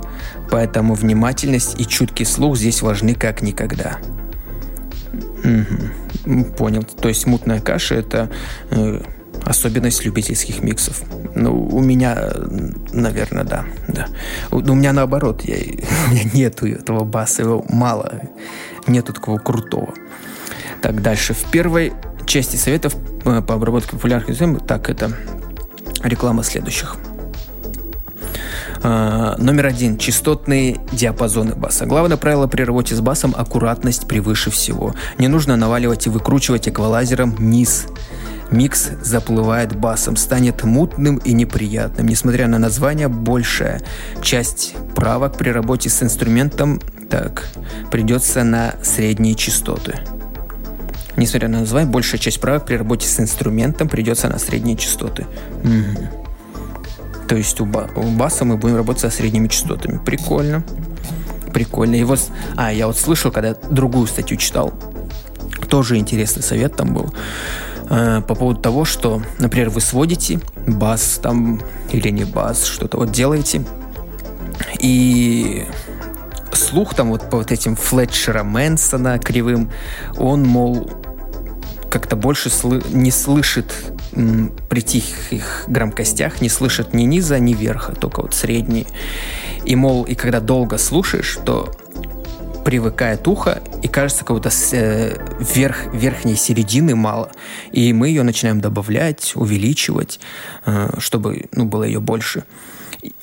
[0.50, 4.00] поэтому внимательность и чуткий слух здесь важны как никогда.
[5.46, 6.44] Угу.
[6.58, 6.84] Понял.
[6.84, 8.30] То есть мутная каша это
[8.72, 9.02] э,
[9.44, 11.04] особенность любительских миксов.
[11.36, 12.32] Ну, у меня,
[12.92, 13.66] наверное, да.
[13.88, 14.08] да.
[14.52, 15.56] У, у меня наоборот, я,
[16.08, 18.22] у меня нету этого баса, его мало.
[18.88, 19.94] Нету такого крутого.
[20.82, 21.34] Так, дальше.
[21.34, 21.94] В первой
[22.26, 25.12] части советов э, по обработке популярных тем, так, это
[26.04, 26.98] реклама следующих.
[28.88, 29.98] А, номер один.
[29.98, 31.88] Частотные диапазоны баса.
[31.88, 34.94] Главное правило при работе с басом– аккуратность превыше всего.
[35.18, 37.88] Не нужно наваливать и выкручивать эквалайзером низ.
[38.52, 42.08] Микс заплывает басом, станет мутным и неприятным.
[42.08, 43.82] Несмотря на название, большая
[44.22, 47.50] часть правок при работе с инструментом так,
[47.90, 49.96] придется на средние частоты.
[51.18, 55.26] Несмотря на название, большая часть правок при работе с инструментом придется на средние частоты.
[55.64, 56.25] Угу.
[57.28, 59.98] То есть у, ба- у баса мы будем работать со средними частотами.
[59.98, 60.64] Прикольно.
[61.54, 61.96] Прикольно.
[61.96, 62.20] И вот,
[62.56, 64.74] а, я вот слышал, когда другую статью читал,
[65.70, 67.14] тоже интересный совет там был,
[67.90, 71.62] э, по поводу того, что, например, вы сводите бас там,
[71.92, 73.64] или не бас, что-то вот делаете,
[74.80, 75.66] и
[76.54, 79.72] слух там вот по вот этим Флетчера Мэнсона кривым,
[80.18, 80.90] он, мол,
[81.90, 83.74] как-то больше сл- не слышит
[84.70, 88.86] при тихих громкостях не слышат ни низа, ни верха, только вот средние.
[89.66, 91.72] И, мол, и когда долго слушаешь, то
[92.66, 97.32] привыкает ухо, и кажется, как будто э, верх, верхней середины мало.
[97.72, 100.20] И мы ее начинаем добавлять, увеличивать,
[100.66, 102.44] э, чтобы ну, было ее больше.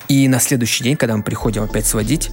[0.09, 2.31] И на следующий день, когда мы приходим опять сводить,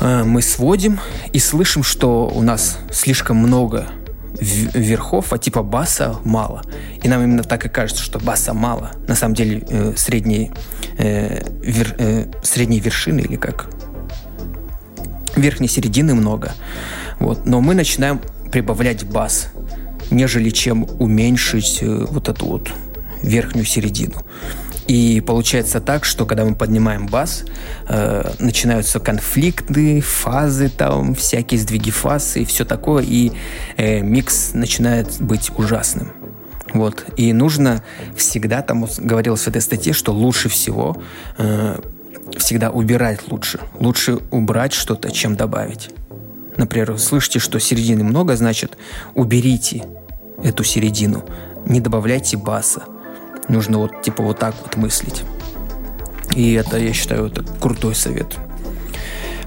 [0.00, 0.98] э, мы сводим
[1.32, 3.86] и слышим, что у нас слишком много
[4.40, 6.62] верхов, а типа баса мало.
[7.02, 8.92] И нам именно так и кажется, что баса мало.
[9.06, 10.52] На самом деле э, средней,
[10.98, 13.70] э, вер, э, средней вершины или как
[15.36, 16.52] верхней середины много.
[17.20, 17.46] Вот.
[17.46, 19.48] Но мы начинаем прибавлять бас,
[20.10, 22.70] нежели чем уменьшить э, вот эту вот
[23.22, 24.14] верхнюю середину.
[24.88, 27.44] И получается так, что когда мы поднимаем бас,
[27.88, 33.32] э, начинаются конфликты, фазы там, всякие сдвиги фаз и все такое, и
[33.76, 36.12] э, микс начинает быть ужасным.
[36.72, 37.04] Вот.
[37.16, 37.82] И нужно
[38.16, 40.96] всегда, там говорилось в этой статье, что лучше всего
[41.36, 41.78] э,
[42.38, 43.60] всегда убирать лучше.
[43.78, 45.90] Лучше убрать что-то, чем добавить.
[46.56, 48.78] Например, вы слышите, что середины много, значит,
[49.14, 49.84] уберите
[50.42, 51.24] эту середину.
[51.66, 52.84] Не добавляйте баса.
[53.48, 55.24] Нужно вот типа вот так вот мыслить.
[56.34, 58.36] И это, я считаю, это крутой совет.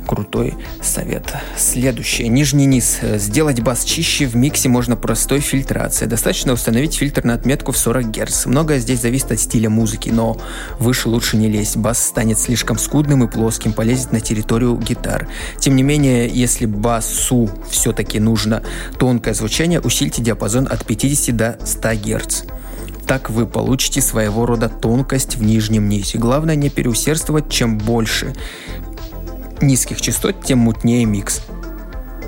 [0.07, 1.33] Крутой совет.
[1.55, 2.27] Следующее.
[2.27, 2.99] Нижний низ.
[3.01, 6.09] Сделать бас чище в миксе можно простой фильтрацией.
[6.09, 8.45] Достаточно установить фильтр на отметку в 40 Гц.
[8.47, 10.37] Многое здесь зависит от стиля музыки, но
[10.79, 11.77] выше лучше не лезть.
[11.77, 15.29] Бас станет слишком скудным и плоским, полезет на территорию гитар.
[15.59, 18.63] Тем не менее, если басу все-таки нужно
[18.99, 22.43] тонкое звучание, усильте диапазон от 50 до 100 Гц.
[23.07, 26.17] Так вы получите своего рода тонкость в нижнем низе.
[26.17, 28.33] Главное не переусердствовать, чем больше
[29.61, 31.41] низких частот, тем мутнее микс.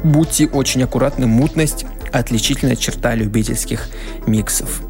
[0.03, 3.89] Будьте очень аккуратны, мутность– отличительная черта любительских
[4.27, 4.81] миксов.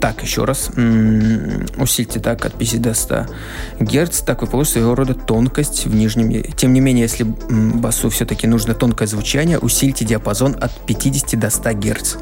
[0.00, 0.70] Так, еще раз.
[1.76, 3.26] Усильте так от 50 до 100
[3.78, 4.22] Гц.
[4.22, 6.42] Так вы получите своего рода тонкость в нижнем.
[6.56, 11.72] Тем не менее, если басу все-таки нужно тонкое звучание, усильте диапазон от 50 до 100
[11.74, 12.16] Гц.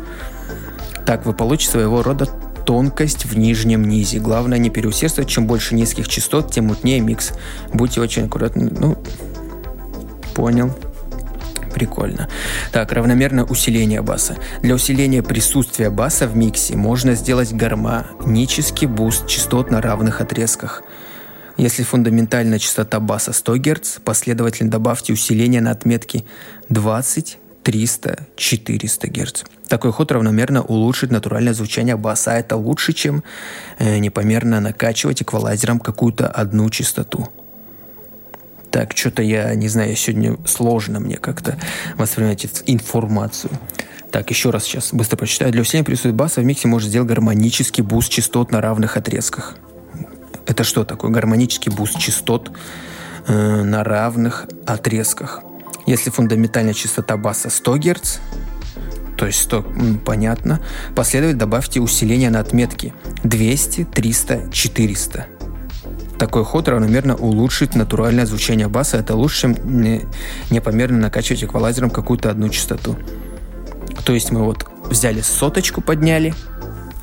[1.10, 2.26] Так вы получите своего рода
[2.64, 4.20] тонкость в нижнем низе.
[4.20, 5.28] Главное не переусердствовать.
[5.28, 7.32] Чем больше низких частот, тем мутнее микс.
[7.72, 8.70] Будьте очень аккуратны.
[8.70, 8.96] Ну,
[10.36, 10.72] понял.
[11.74, 12.28] Прикольно.
[12.70, 14.36] Так, равномерное усиление баса.
[14.62, 20.84] Для усиления присутствия баса в миксе можно сделать гармонический буст частот на равных отрезках.
[21.56, 26.22] Если фундаментальная частота баса 100 Гц, последовательно добавьте усиление на отметке
[26.68, 29.44] 200, 300, 400 Гц.
[29.68, 32.32] Такой ход равномерно улучшит натуральное звучание баса.
[32.32, 33.22] Это лучше, чем
[33.78, 37.28] э, непомерно накачивать эквалайзером какую-то одну частоту.
[38.70, 41.58] Так, что-то я не знаю, сегодня сложно мне как-то
[41.96, 43.50] воспринимать информацию.
[44.10, 45.52] Так, еще раз сейчас быстро прочитаю.
[45.52, 49.56] Для усиления присутствия баса в миксе можно сделать гармонический буст частот на равных отрезках.
[50.46, 51.10] Это что такое?
[51.10, 52.50] Гармонический буст частот
[53.26, 55.42] э, на равных отрезках.
[55.90, 58.18] Если фундаментальная частота баса 100 Гц,
[59.16, 59.66] то есть 100,
[60.04, 60.60] понятно.
[60.94, 65.26] Последовательно добавьте усиление на отметке 200, 300, 400.
[66.16, 68.98] Такой ход равномерно улучшит натуральное звучание баса.
[68.98, 69.56] Это лучше, чем
[70.50, 72.96] непомерно накачивать эквалайзером какую-то одну частоту.
[74.04, 76.34] То есть мы вот взяли соточку, подняли,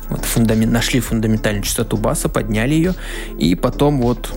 [0.08, 2.94] вот фундамент, нашли фундаментальную частоту баса, подняли ее,
[3.38, 4.32] и потом вот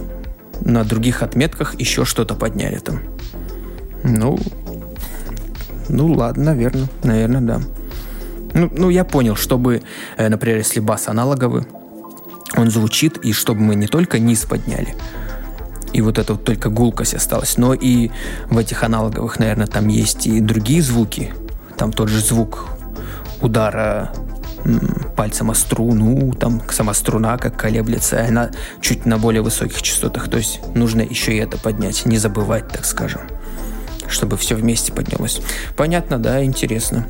[0.60, 3.00] на других отметках еще что-то подняли там.
[4.04, 4.40] Ну,
[5.90, 7.62] ну ладно, наверное, наверное, да.
[8.54, 9.82] Ну, ну я понял, чтобы,
[10.18, 11.64] э, например, если бас аналоговый,
[12.58, 14.96] он звучит, и чтобы мы не только низ подняли,
[15.94, 18.12] и вот это вот только гулкость осталась, но и
[18.50, 21.34] в этих аналоговых, наверное, там есть и другие звуки.
[21.78, 22.68] Там тот же звук
[23.42, 24.14] удара
[25.16, 30.30] пальцем о струну, там сама струна как колеблется, она чуть на более высоких частотах.
[30.30, 33.22] То есть нужно еще и это поднять, не забывать, так скажем
[34.12, 35.42] чтобы все вместе поднялось.
[35.76, 37.08] Понятно, да, интересно.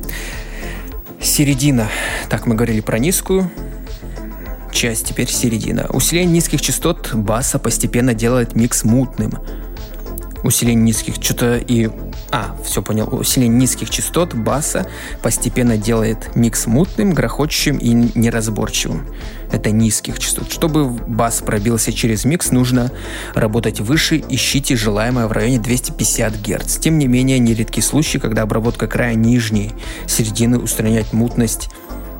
[1.20, 1.88] Середина.
[2.28, 3.50] Так, мы говорили про низкую
[4.72, 5.86] часть, теперь середина.
[5.90, 9.38] Усиление низких частот баса постепенно делает микс мутным.
[10.42, 11.88] Усиление низких что-то и
[12.32, 13.08] а, все понял.
[13.14, 14.88] Усиление низких частот баса
[15.22, 19.06] постепенно делает микс мутным, грохочущим и неразборчивым.
[19.52, 20.50] Это низких частот.
[20.50, 22.90] Чтобы бас пробился через микс, нужно
[23.34, 26.78] работать выше, ищите желаемое в районе 250 Гц.
[26.78, 29.72] Тем не менее, нередки случаи, когда обработка края нижней
[30.06, 31.68] середины устраняет мутность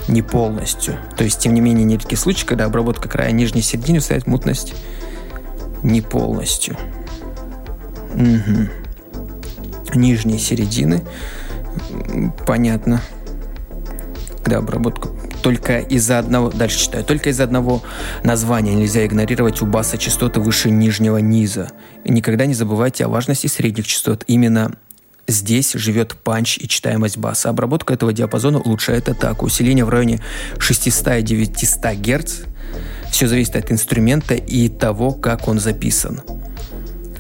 [0.08, 0.96] не полностью.
[1.16, 4.74] То есть, тем не менее, нередки случаи, когда обработка края нижней середины устраняет мутность
[5.82, 6.76] не полностью.
[8.14, 8.68] Угу
[9.94, 11.02] нижней середины.
[12.46, 13.00] Понятно.
[14.38, 15.08] Когда обработка
[15.42, 17.82] только из-за одного, дальше читаю, только из-за одного
[18.22, 21.70] названия нельзя игнорировать у баса частоты выше нижнего низа.
[22.04, 24.24] Никогда не забывайте о важности средних частот.
[24.26, 24.76] Именно
[25.26, 27.50] здесь живет панч и читаемость баса.
[27.50, 29.46] Обработка этого диапазона улучшает атаку.
[29.46, 30.20] Усиление в районе
[30.58, 32.40] 600 и 900 Гц.
[33.10, 36.22] Все зависит от инструмента и того, как он записан.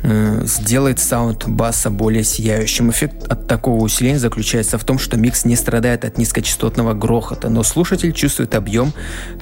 [0.04, 2.90] Э, сделает sound баса более сияющим.
[2.90, 7.62] Эффект от такого усиления заключается в том, что микс не страдает от низкочастотного грохота, но
[7.62, 8.92] слушатель чувствует объем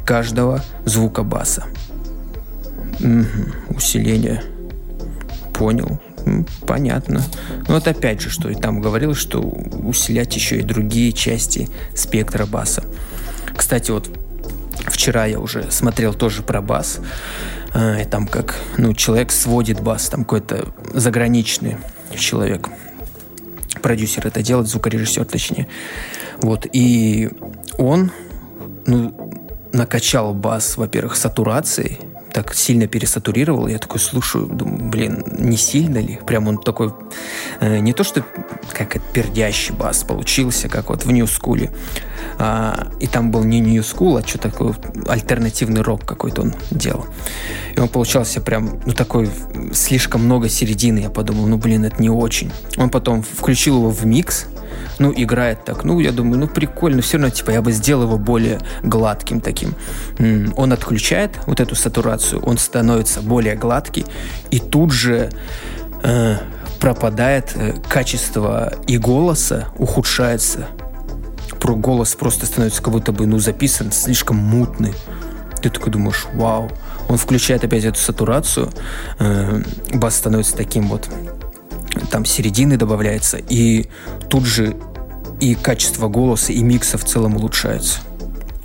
[0.05, 1.65] каждого звука баса.
[3.01, 4.43] Угу, усиление.
[5.55, 5.99] Понял.
[6.67, 7.23] Понятно.
[7.67, 12.45] Ну вот опять же, что и там говорил, что усилять еще и другие части спектра
[12.45, 12.85] баса.
[13.57, 14.11] Кстати, вот
[14.87, 17.01] вчера я уже смотрел тоже про бас.
[17.73, 21.77] А, и там как, ну, человек сводит бас, там какой-то заграничный
[22.17, 22.69] человек.
[23.83, 25.69] Продюсер это делает, звукорежиссер точнее.
[26.39, 27.31] Вот, и
[27.79, 28.11] он,
[28.87, 29.35] ну,
[29.73, 32.01] накачал бас, во-первых, сатурацией,
[32.33, 33.67] так сильно пересатурировал.
[33.67, 36.19] Я такой слушаю, думаю, блин, не сильно ли?
[36.27, 36.93] Прям он такой,
[37.61, 38.25] э, не то что
[38.73, 41.71] как пердящий бас получился, как вот в New School.
[42.39, 44.75] А, и там был не New School, а что такое
[45.07, 47.07] альтернативный рок какой-то он делал.
[47.77, 49.29] И он получался прям, ну такой,
[49.73, 51.01] слишком много середины.
[51.01, 52.51] Я подумал, ну блин, это не очень.
[52.77, 54.47] Он потом включил его в микс,
[55.01, 55.83] ну, играет так.
[55.83, 57.01] Ну, я думаю, ну, прикольно.
[57.01, 59.75] Все равно, типа, я бы сделал его более гладким таким.
[60.57, 64.05] Он отключает вот эту сатурацию, он становится более гладкий,
[64.51, 65.31] и тут же
[66.03, 66.37] э,
[66.79, 70.67] пропадает э, качество и голоса, ухудшается.
[71.59, 74.93] Про голос просто становится как будто бы, ну, записан слишком мутный.
[75.63, 76.71] Ты такой думаешь, вау.
[77.09, 78.71] Он включает опять эту сатурацию,
[79.19, 79.63] э,
[79.95, 81.09] бас становится таким вот
[82.11, 83.89] там середины добавляется, и
[84.29, 84.77] тут же
[85.41, 88.01] и качество голоса, и микса в целом улучшается.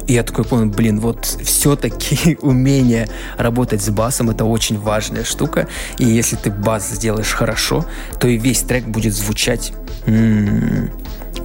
[0.08, 5.68] И я такой понял, блин, вот все-таки умение работать с басом это очень важная штука.
[5.98, 7.86] И если ты бас сделаешь хорошо,
[8.20, 9.74] то и весь трек будет звучать
[10.06, 10.92] м-м,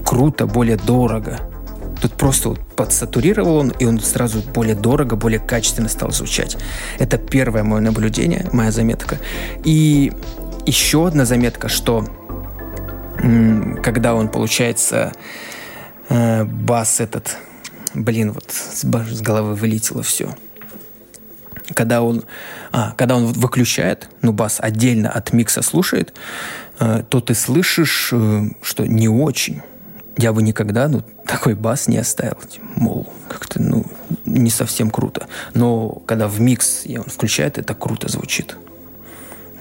[0.05, 1.41] круто, более дорого.
[2.03, 6.57] Тут просто вот подсатурировал он, и он сразу более дорого, более качественно стал звучать.
[6.99, 9.18] Это первое мое наблюдение, моя заметка.
[9.64, 10.12] И
[10.66, 12.07] еще одна заметка, что
[13.83, 15.12] когда он, получается,
[16.09, 17.37] э, бас этот,
[17.95, 20.35] блин, вот с, головы вылетело все.
[21.75, 22.25] Когда он,
[22.73, 26.14] а, когда он выключает, ну, бас отдельно от микса слушает,
[26.81, 29.62] э, то ты слышишь, э, что не очень.
[30.16, 32.39] Я бы никогда, ну, такой бас не оставил.
[32.75, 33.85] Мол, как-то, ну,
[34.25, 35.29] не совсем круто.
[35.55, 38.57] Но когда в микс он включает, это круто звучит.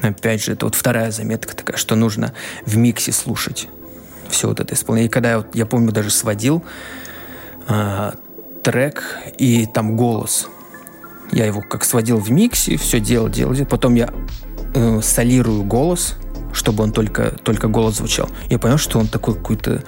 [0.01, 2.33] Опять же, это вот вторая заметка такая, что нужно
[2.65, 3.67] в миксе слушать
[4.29, 5.09] все вот это исполнение.
[5.09, 6.63] И когда я, я помню, даже сводил
[7.67, 8.11] э,
[8.63, 10.47] трек и там голос.
[11.31, 13.67] Я его как сводил в миксе, все делал, делал, делал.
[13.69, 14.09] Потом я
[14.73, 16.15] э, солирую голос,
[16.53, 18.29] чтобы он только, только голос звучал.
[18.49, 19.83] Я понял, что он такой какой-то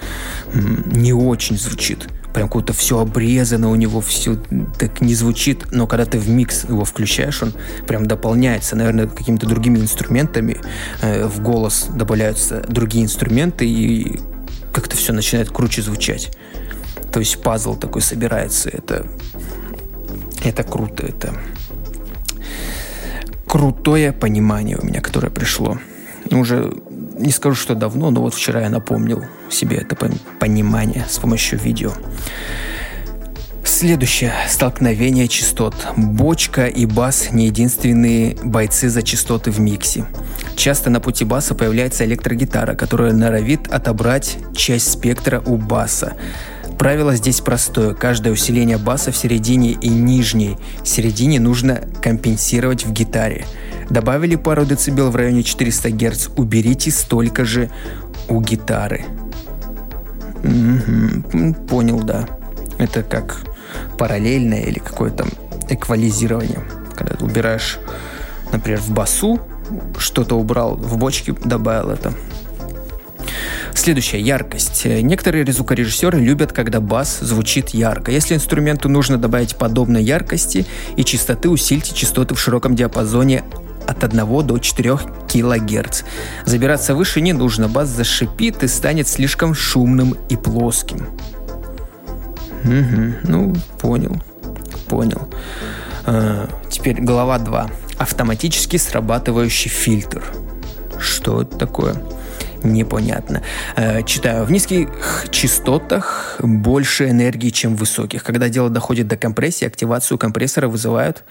[0.54, 4.36] не очень звучит прям какое-то все обрезано у него, все
[4.78, 7.52] так не звучит, но когда ты в микс его включаешь, он
[7.86, 10.60] прям дополняется, наверное, какими-то другими инструментами,
[11.00, 14.20] э, в голос добавляются другие инструменты, и
[14.72, 16.36] как-то все начинает круче звучать.
[17.12, 19.06] То есть пазл такой собирается, это,
[20.42, 21.34] это круто, это
[23.46, 25.78] крутое понимание у меня, которое пришло.
[26.30, 26.72] Уже
[27.22, 29.96] не скажу, что давно, но вот вчера я напомнил себе это
[30.38, 31.92] понимание с помощью видео.
[33.64, 34.32] Следующее.
[34.48, 35.74] Столкновение частот.
[35.96, 40.04] Бочка и бас не единственные бойцы за частоты в миксе.
[40.56, 46.14] Часто на пути баса появляется электрогитара, которая норовит отобрать часть спектра у баса.
[46.78, 47.94] Правило здесь простое.
[47.94, 53.46] Каждое усиление баса в середине и нижней середине нужно компенсировать в гитаре–
[53.92, 57.70] Добавили пару децибел в районе 400 Гц, уберите столько же
[58.26, 59.04] у гитары.
[60.42, 62.26] Угу, понял, да.
[62.78, 63.42] Это как
[63.98, 65.26] параллельное или какое-то
[65.68, 66.62] эквализирование.
[66.96, 67.78] Когда ты убираешь,
[68.50, 69.38] например, в басу,
[69.98, 72.14] что-то убрал, в бочке добавил это.
[73.82, 74.84] Следующая яркость.
[74.84, 78.12] Некоторые звукорежиссеры любят, когда бас звучит ярко.
[78.12, 80.66] Если инструменту нужно добавить подобной яркости
[80.96, 83.42] и частоты, усильте частоты в широком диапазоне
[83.88, 86.02] от 1 до 4 кГц.
[86.46, 91.08] Забираться выше не нужно, бас зашипит и станет слишком шумным и плоским.
[92.62, 94.22] Угу, ну, понял,
[94.86, 95.28] понял.
[96.06, 97.68] А, теперь глава 2.
[97.98, 100.22] Автоматически срабатывающий фильтр.
[101.00, 102.00] Что это такое?
[102.64, 103.42] Непонятно.
[103.76, 104.44] Э, читаю.
[104.44, 104.88] В низких
[105.30, 108.22] частотах больше энергии, чем в высоких.
[108.24, 111.24] Когда дело доходит до компрессии, активацию компрессора вызывают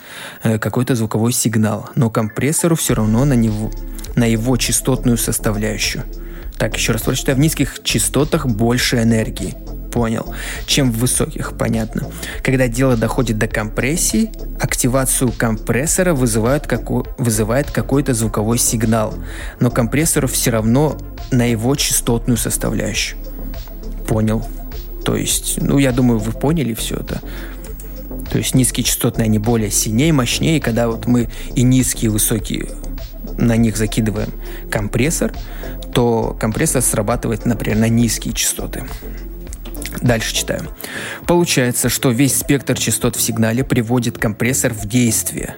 [0.44, 1.90] э, какой-то звуковой сигнал.
[1.96, 3.72] Но компрессору все равно на, него,
[4.16, 6.04] на его частотную составляющую.
[6.58, 7.38] Так, еще раз прочитаю.
[7.38, 9.56] В низких частотах больше энергии.
[9.92, 10.34] Понял.
[10.66, 12.08] Чем в высоких, понятно.
[12.44, 17.06] Когда дело доходит до компрессии, активацию компрессора вызывает, како...
[17.18, 19.16] вызывает какой-то звуковой сигнал.
[19.60, 20.98] Но компрессору все равно
[21.32, 23.20] на его частотную составляющую.
[24.08, 24.48] Понял.
[25.04, 27.22] То есть, ну, я думаю, вы поняли все это.
[28.30, 30.62] То есть низкие частотные, они более сильнее, мощнее.
[30.62, 32.70] когда вот мы и низкие, и высокие
[33.38, 34.30] на них закидываем
[34.70, 35.34] компрессор,
[35.94, 38.84] то компрессор срабатывает, например, на низкие частоты.
[40.02, 40.70] Дальше читаем.
[41.28, 45.56] Получается, что весь спектр частот в сигнале приводит компрессор в действие.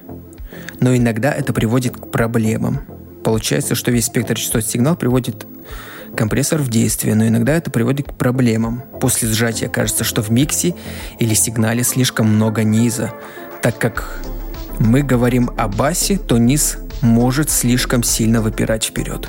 [0.79, 2.81] Но иногда это приводит к проблемам.
[3.23, 5.45] Получается, что весь спектр частот сигнал приводит
[6.15, 8.83] компрессор в действие, но иногда это приводит к проблемам.
[8.99, 10.75] После сжатия кажется, что в миксе
[11.19, 13.13] или сигнале слишком много низа.
[13.61, 14.19] Так как
[14.79, 19.27] мы говорим о басе, то низ может слишком сильно выпирать вперед.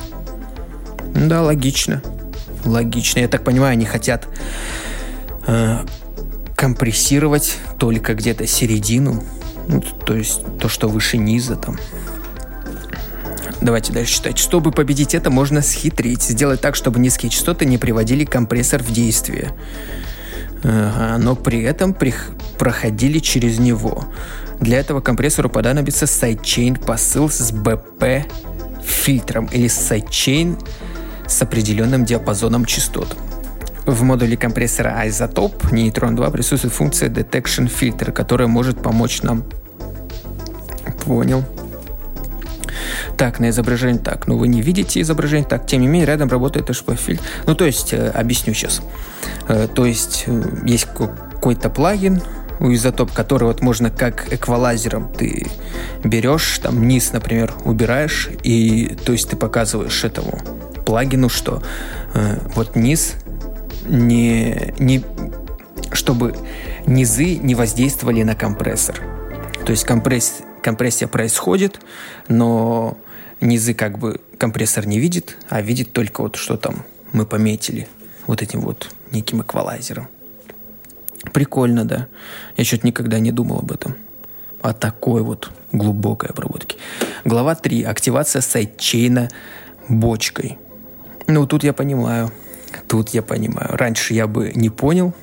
[1.14, 2.02] Да, логично.
[2.64, 3.20] Логично.
[3.20, 4.28] Я так понимаю, они хотят
[5.46, 5.78] э,
[6.56, 9.22] компрессировать только где-то середину.
[9.68, 11.78] Ну, то есть то, что выше низа там.
[13.60, 14.38] Давайте дальше читать.
[14.38, 16.22] Чтобы победить это, можно схитрить.
[16.22, 19.52] Сделать так, чтобы низкие частоты не приводили компрессор в действие.
[20.62, 22.14] Ага, но при этом при...
[22.58, 24.06] проходили через него.
[24.60, 28.24] Для этого компрессору понадобится sidechain посыл с BP
[28.82, 30.58] фильтром или sidechain
[31.34, 33.16] с определенным диапазоном частот.
[33.86, 39.44] В модуле компрессора iZotope Neutron 2 присутствует функция Detection Filter, которая может помочь нам.
[41.04, 41.44] Понял.
[43.16, 44.26] Так, на изображении так.
[44.26, 45.66] Ну, вы не видите изображение так.
[45.66, 47.22] Тем не менее, рядом работает HP-фильтр.
[47.46, 48.80] Ну, то есть, э, объясню сейчас.
[49.48, 52.22] Э, то есть, э, есть какой-то плагин,
[52.60, 55.48] у изотоп, который вот можно как эквалайзером ты
[56.04, 60.40] берешь, там низ, например, убираешь, и то есть ты показываешь этому
[60.84, 61.62] плагину, что
[62.14, 63.14] э, вот низ
[63.86, 65.04] не, не
[65.92, 66.34] чтобы
[66.86, 69.00] низы не воздействовали на компрессор.
[69.64, 71.80] То есть компресс, компрессия происходит,
[72.28, 72.98] но
[73.40, 77.88] низы как бы компрессор не видит, а видит только вот что там мы пометили
[78.26, 80.08] вот этим вот неким эквалайзером.
[81.32, 82.08] Прикольно, да.
[82.56, 83.96] Я что-то никогда не думал об этом.
[84.60, 86.76] О такой вот глубокой обработке.
[87.24, 87.84] Глава 3.
[87.84, 89.28] Активация sidechain 'а
[89.88, 90.58] бочкой.
[91.26, 92.30] Ну, тут я понимаю.
[92.88, 93.76] Тут я понимаю.
[93.76, 95.14] Раньше я бы не понял.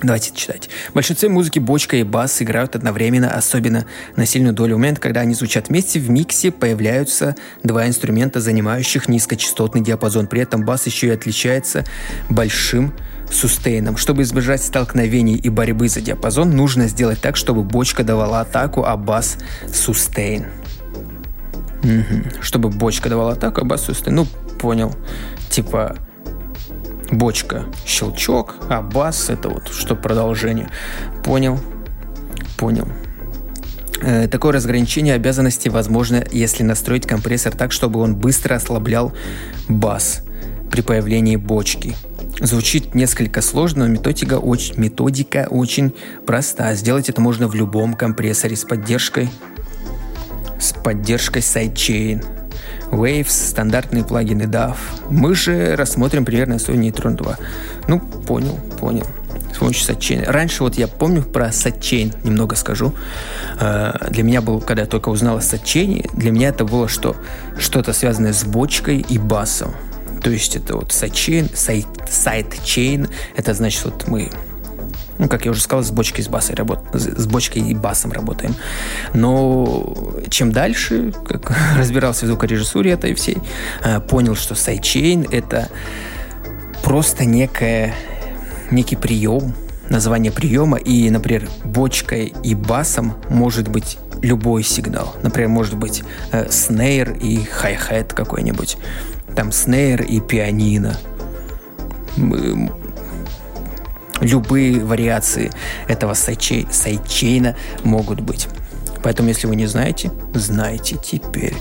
[0.00, 0.70] Давайте читать.
[0.90, 3.84] В большинстве музыки бочка и бас играют одновременно, особенно
[4.14, 7.34] на сильную долю момента, когда они звучат вместе, в миксе появляются
[7.64, 10.28] два инструмента, занимающих низкочастотный диапазон.
[10.28, 11.84] При этом бас еще и отличается
[12.28, 12.94] большим
[13.28, 13.96] сустейном.
[13.96, 18.96] Чтобы избежать столкновений и борьбы за диапазон, нужно сделать так, чтобы бочка давала атаку, а
[18.96, 19.36] бас
[19.72, 20.46] сустейн.
[21.82, 22.40] Угу.
[22.40, 24.14] Чтобы бочка давала атаку, а бас сустейн.
[24.14, 24.26] Ну,
[24.58, 24.94] понял.
[25.50, 25.96] Типа
[27.10, 30.68] бочка щелчок, а бас это вот что продолжение.
[31.24, 31.58] Понял.
[32.56, 32.86] Понял.
[34.00, 39.12] Э, такое разграничение обязанностей возможно, если настроить компрессор так, чтобы он быстро ослаблял
[39.68, 40.22] бас
[40.70, 41.96] при появлении бочки.
[42.40, 45.94] Звучит несколько сложно, но методика очень, методика очень
[46.26, 46.72] проста.
[46.74, 49.28] Сделать это можно в любом компрессоре с поддержкой
[50.60, 52.37] с поддержкой sidechain.
[52.90, 54.76] Waves, стандартные плагины DAW.
[55.10, 57.36] Мы же рассмотрим примерно Sony Neutron 2.
[57.88, 59.06] Ну, понял, понял.
[59.52, 60.24] С помощью Sidechain.
[60.30, 62.94] Раньше вот я помню про Sidechain, немного скажу.
[63.60, 67.16] Э, для меня был, когда я только узнал о Sidechain, для меня это было что?
[67.58, 69.74] Что-то связанное с бочкой и басом.
[70.22, 74.30] То есть это вот sidechain, side, sidechain, это значит вот мы
[75.18, 76.80] ну, как я уже сказал, с бочкой с басом работ...
[76.92, 78.54] с бочкой и басом работаем.
[79.14, 79.96] Но
[80.30, 83.38] чем дальше, как разбирался в звукорежиссуре этой всей,
[83.82, 85.68] э, понял, что sidechain — это
[86.82, 87.94] просто некое,
[88.70, 89.54] некий прием,
[89.88, 95.14] название приема, и, например, бочкой и басом может быть любой сигнал.
[95.22, 96.02] Например, может быть
[96.32, 98.76] э, снейр и хай-хет какой-нибудь
[99.34, 100.96] там снейр и пианино.
[104.20, 105.50] Любые вариации
[105.86, 108.48] этого сайчей, сайчейна могут быть.
[109.02, 111.54] Поэтому, если вы не знаете, знайте теперь,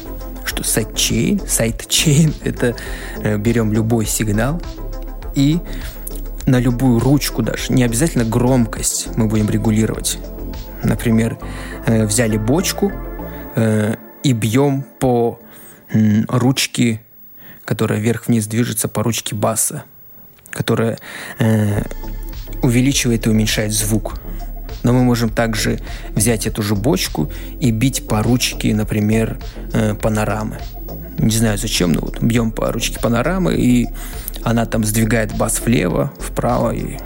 [0.43, 2.75] что sidechain, sidechain – это
[3.21, 4.61] э, берем любой сигнал
[5.35, 5.59] и
[6.45, 10.17] на любую ручку даже, не обязательно громкость мы будем регулировать.
[10.83, 11.37] Например,
[11.85, 12.91] э, взяли бочку
[13.55, 15.39] э, и бьем по
[16.27, 17.01] ручке
[17.67, 19.83] которая вверх-вниз движется по ручке баса,
[20.51, 20.97] которая
[22.61, 24.19] увеличивает и уменьшает звук.
[24.83, 25.79] Но мы можем также
[26.15, 29.37] взять эту же бочку и бить по ручке, например,
[29.73, 30.59] э, панорамы.
[31.17, 33.87] Не знаю зачем, но вот бьем по ручке панорамы, и
[34.43, 36.97] она там сдвигает бас влево, вправо, и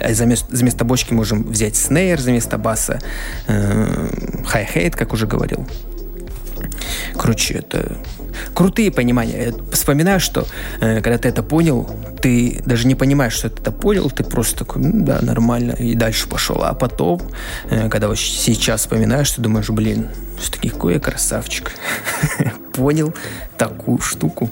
[0.00, 3.00] а заместо, заместо бочки можем взять snare, заместо баса
[3.48, 4.08] э,
[4.46, 5.66] hi-hat, как уже говорил.
[7.14, 7.96] Короче, это
[8.54, 9.46] крутые понимания.
[9.46, 10.46] Я вспоминаю, что
[10.80, 11.88] э, когда ты это понял,
[12.20, 15.94] ты даже не понимаешь, что ты это понял, ты просто такой, ну да, нормально, и
[15.94, 16.62] дальше пошел.
[16.62, 17.20] А потом,
[17.70, 20.08] э, когда вот сейчас вспоминаешь, ты думаешь, блин,
[20.40, 21.72] все-таки какой я красавчик.
[22.74, 23.14] Понял
[23.56, 24.50] такую штуку.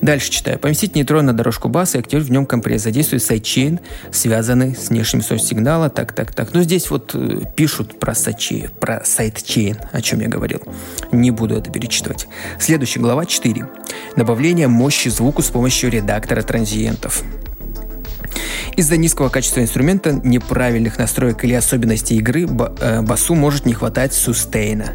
[0.00, 0.58] Дальше читаю.
[0.58, 2.82] Поместить нейтрон на дорожку баса и активировать в нем компресс.
[2.82, 3.80] Задействует sidechain,
[4.12, 5.90] связанный с внешним source сигнала.
[5.90, 6.54] Так, так, так.
[6.54, 10.62] Ну, здесь вот э, пишут про, сайчи, про sidechain, о чем я говорил.
[11.12, 12.28] Не буду это перечитывать.
[12.58, 13.66] Следующая глава 4.
[14.16, 17.22] Добавление мощи звуку с помощью редактора транзиентов.
[18.76, 24.92] Из-за низкого качества инструмента, неправильных настроек или особенностей игры э, басу может не хватать сустейна.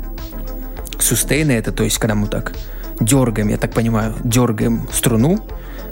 [0.99, 2.53] Сустейна это то есть, когда мы так
[2.99, 5.39] дергаем, я так понимаю, дергаем струну,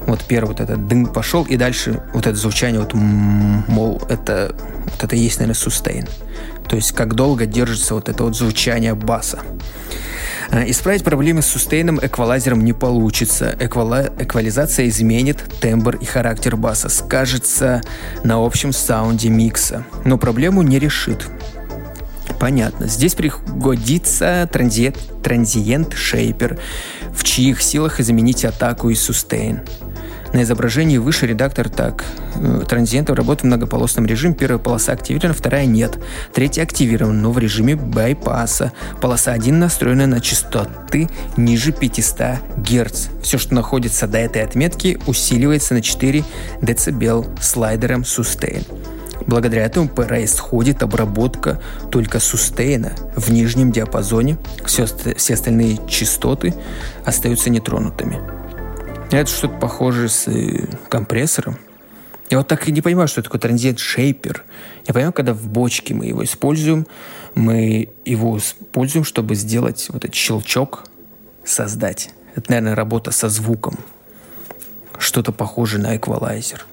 [0.07, 5.03] вот первый вот этот дым пошел, и дальше вот это звучание, вот мол, это, вот
[5.03, 6.07] это есть, наверное, сустейн.
[6.67, 9.39] То есть как долго держится вот это вот звучание баса.
[10.51, 13.55] А, исправить проблемы с сустейном эквалайзером не получится.
[13.59, 14.09] Эквала...
[14.19, 17.81] Эквализация изменит тембр и характер баса, скажется
[18.23, 21.27] на общем саунде микса, но проблему не решит.
[22.39, 22.87] Понятно.
[22.87, 26.59] Здесь пригодится транзиент, транзиент шейпер,
[27.13, 29.61] в чьих силах заменить атаку и сустейн.
[30.33, 32.05] На изображении выше редактор так.
[32.35, 34.33] Э, транзиентов работает в многополосном режиме.
[34.33, 35.99] Первая полоса активирована, вторая нет.
[36.33, 38.71] Третья активирована, но в режиме байпаса.
[39.01, 43.07] Полоса 1 настроена на частоты ниже 500 Гц.
[43.21, 46.23] Все, что находится до этой отметки, усиливается на 4
[46.61, 48.65] дБ слайдером Sustain.
[49.27, 51.61] Благодаря этому происходит обработка
[51.91, 54.37] только сустейна в нижнем диапазоне.
[54.65, 56.53] Все, все остальные частоты
[57.05, 58.19] остаются нетронутыми.
[59.11, 61.57] Это что-то похоже с э, компрессором.
[62.29, 64.45] Я вот так и не понимаю, что такое транзит шейпер.
[64.87, 66.87] Я понимаю, когда в бочке мы его используем,
[67.35, 70.85] мы его используем, чтобы сделать вот этот щелчок,
[71.43, 72.11] создать.
[72.35, 73.77] Это, наверное, работа со звуком.
[74.97, 76.65] Что-то похожее на эквалайзер.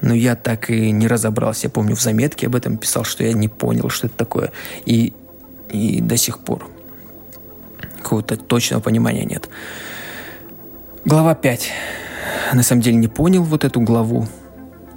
[0.00, 1.66] Но я так и не разобрался.
[1.66, 4.52] Я помню, в заметке об этом писал, что я не понял, что это такое.
[4.84, 5.12] И,
[5.70, 6.70] и до сих пор
[8.02, 9.48] какого-то точного понимания нет.
[11.04, 11.70] Глава 5.
[12.52, 14.26] На самом деле не понял вот эту главу,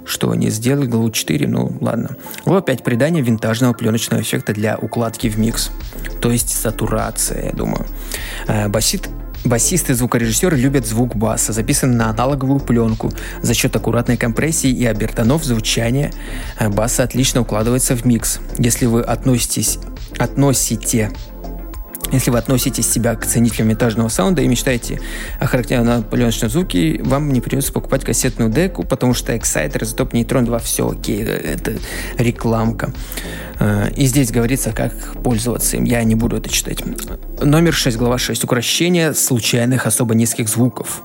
[0.04, 2.16] что они сделали, главу 4, ну ладно.
[2.44, 2.82] Глава 5.
[2.82, 5.70] Придание винтажного пленочного эффекта для укладки в микс.
[6.20, 7.86] То есть сатурация, я думаю.
[8.46, 9.08] Э, басит
[9.44, 13.10] Басисты и звукорежиссеры любят звук баса, записанный на аналоговую пленку.
[13.40, 16.12] За счет аккуратной компрессии и обертонов звучание
[16.58, 18.40] э, баса отлично укладывается в микс.
[18.58, 19.78] Если вы относитесь,
[20.18, 21.10] относите
[22.12, 25.00] если вы относите себя к ценителям винтажного саунда и мечтаете
[25.38, 30.44] о характерном пленочном звуке, вам не придется покупать кассетную деку, потому что Exciter, Изотоп, Нейтрон
[30.44, 31.78] 2, все окей, это
[32.18, 32.92] рекламка.
[33.58, 34.92] Э, и здесь говорится, как
[35.22, 35.84] пользоваться им.
[35.84, 36.82] Я не буду это читать.
[37.40, 38.44] Номер 6, глава 6.
[38.44, 41.02] Укращение случайных особо низких звуков.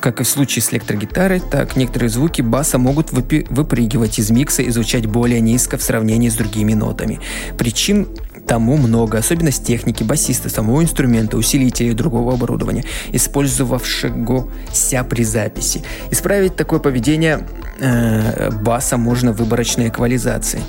[0.00, 4.70] Как и в случае с электрогитарой, так некоторые звуки баса могут выпрыгивать из микса и
[4.70, 7.20] звучать более низко в сравнении с другими нотами.
[7.56, 8.08] Причин
[8.46, 15.82] тому много, особенность техники, басиста, самого инструмента, усилителей и другого оборудования, использовавшегося при записи.
[16.10, 17.46] Исправить такое поведение
[17.78, 20.64] э, баса можно выборочной эквализацией.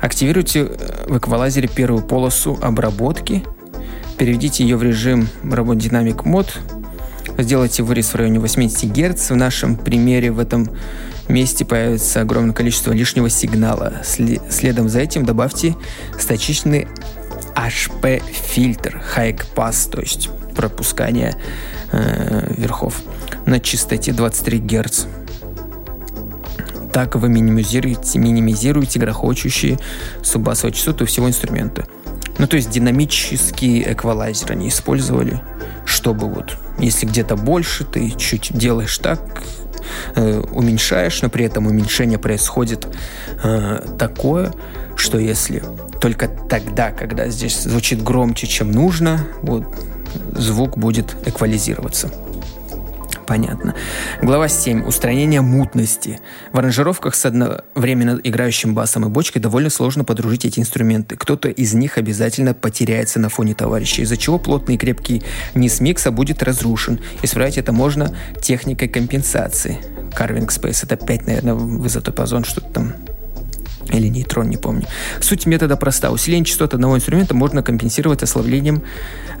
[0.00, 3.44] Активируйте э, в эквалайзере первую полосу обработки,
[4.18, 6.50] переведите ее в режим работы Dynamic Mode,
[7.38, 9.30] сделайте вырез в районе 80 Гц.
[9.30, 10.70] В нашем примере в этом
[11.28, 14.02] месте появится огромное количество лишнего сигнала.
[14.04, 15.74] Следом за этим добавьте
[16.18, 16.88] статичный
[17.54, 21.36] HP-фильтр, High Pass, то есть пропускание
[21.92, 23.02] э, верхов
[23.46, 25.06] на частоте 23 Гц
[26.96, 29.78] так вы минимизируете, минимизируете грохочущие
[30.22, 31.86] суббасовые частоты всего инструмента.
[32.38, 35.42] Ну, то есть динамический эквалайзер они использовали,
[35.96, 39.42] чтобы вот, если где-то больше, ты чуть делаешь так,
[40.14, 42.86] э, уменьшаешь, но при этом уменьшение происходит
[43.42, 44.52] э, такое,
[44.94, 45.62] что если
[45.98, 49.64] только тогда, когда здесь звучит громче, чем нужно, вот
[50.36, 52.10] звук будет эквализироваться.
[53.26, 53.74] Понятно.
[54.22, 54.84] Глава 7.
[54.84, 56.20] Устранение мутности.
[56.52, 61.16] В аранжировках с одновременно играющим басом и бочкой довольно сложно подружить эти инструменты.
[61.16, 65.22] Кто-то из них обязательно потеряется на фоне товарища, из-за чего плотный и крепкий
[65.54, 67.00] низ микса будет разрушен.
[67.22, 69.78] Исправить это можно техникой компенсации.
[70.16, 70.84] Carving Space.
[70.84, 72.92] Это опять, наверное, в изотопозон что-то там
[73.92, 74.86] или нейтрон, не помню.
[75.20, 76.10] Суть метода проста.
[76.10, 78.82] Усиление частот одного инструмента можно компенсировать ослаблением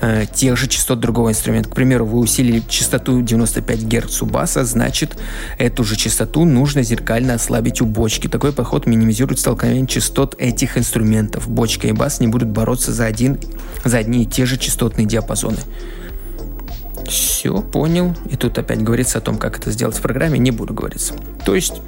[0.00, 1.70] э, тех же частот другого инструмента.
[1.70, 5.16] К примеру, вы усилили частоту 95 Гц у баса, значит,
[5.58, 8.28] эту же частоту нужно зеркально ослабить у бочки.
[8.28, 11.48] Такой подход минимизирует столкновение частот этих инструментов.
[11.48, 13.38] Бочка и бас не будут бороться за, один,
[13.84, 15.58] за одни и те же частотные диапазоны.
[17.08, 18.14] Все, понял.
[18.30, 21.14] И тут опять говорится о том, как это сделать в программе, не буду говориться.
[21.44, 21.80] То есть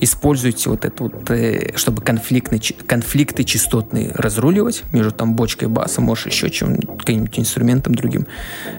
[0.00, 6.26] используйте вот это вот, э, чтобы конфликтные, конфликты частотные разруливать между там бочкой баса, может
[6.26, 8.26] еще чем каким-нибудь инструментом другим.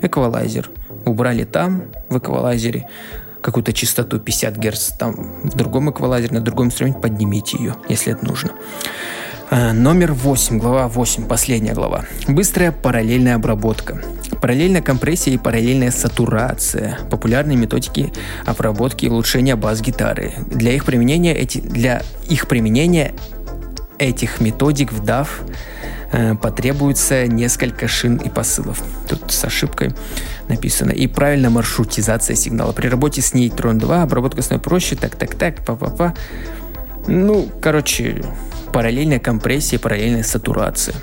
[0.01, 0.69] Эквалайзер.
[1.05, 2.87] Убрали там, в эквалайзере,
[3.41, 8.25] какую-то частоту 50 Гц, там в другом эквалайзере, на другом инструменте поднимите ее, если это
[8.25, 8.51] нужно.
[9.51, 12.05] Э, номер 8, глава 8, последняя глава.
[12.27, 13.99] Быстрая параллельная обработка.
[14.41, 16.99] Параллельная компрессия и параллельная сатурация.
[17.09, 18.13] Популярные методики
[18.45, 20.33] обработки и улучшения бас-гитары.
[20.51, 23.13] Для их применения, эти, для их применения
[23.97, 25.27] этих методик в DAW
[26.11, 28.83] э, потребуется несколько шин и посылов.
[29.07, 29.95] Тут с ошибкой
[30.47, 30.91] написано.
[30.91, 32.71] И правильная маршрутизация сигнала.
[32.71, 34.95] При работе с нейтрон 2 обработка становится проще.
[34.95, 36.13] Так-так-так, па-па-па.
[37.07, 38.21] Ну, короче,
[38.71, 40.95] параллельная компрессия, параллельная сатурация.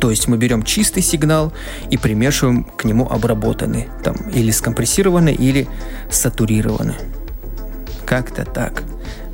[0.00, 1.52] То есть мы берем чистый сигнал
[1.90, 5.66] и примешиваем к нему обработанный, там, или скомпрессированный, или
[6.10, 6.96] сатурированный.
[8.04, 8.82] Как-то так.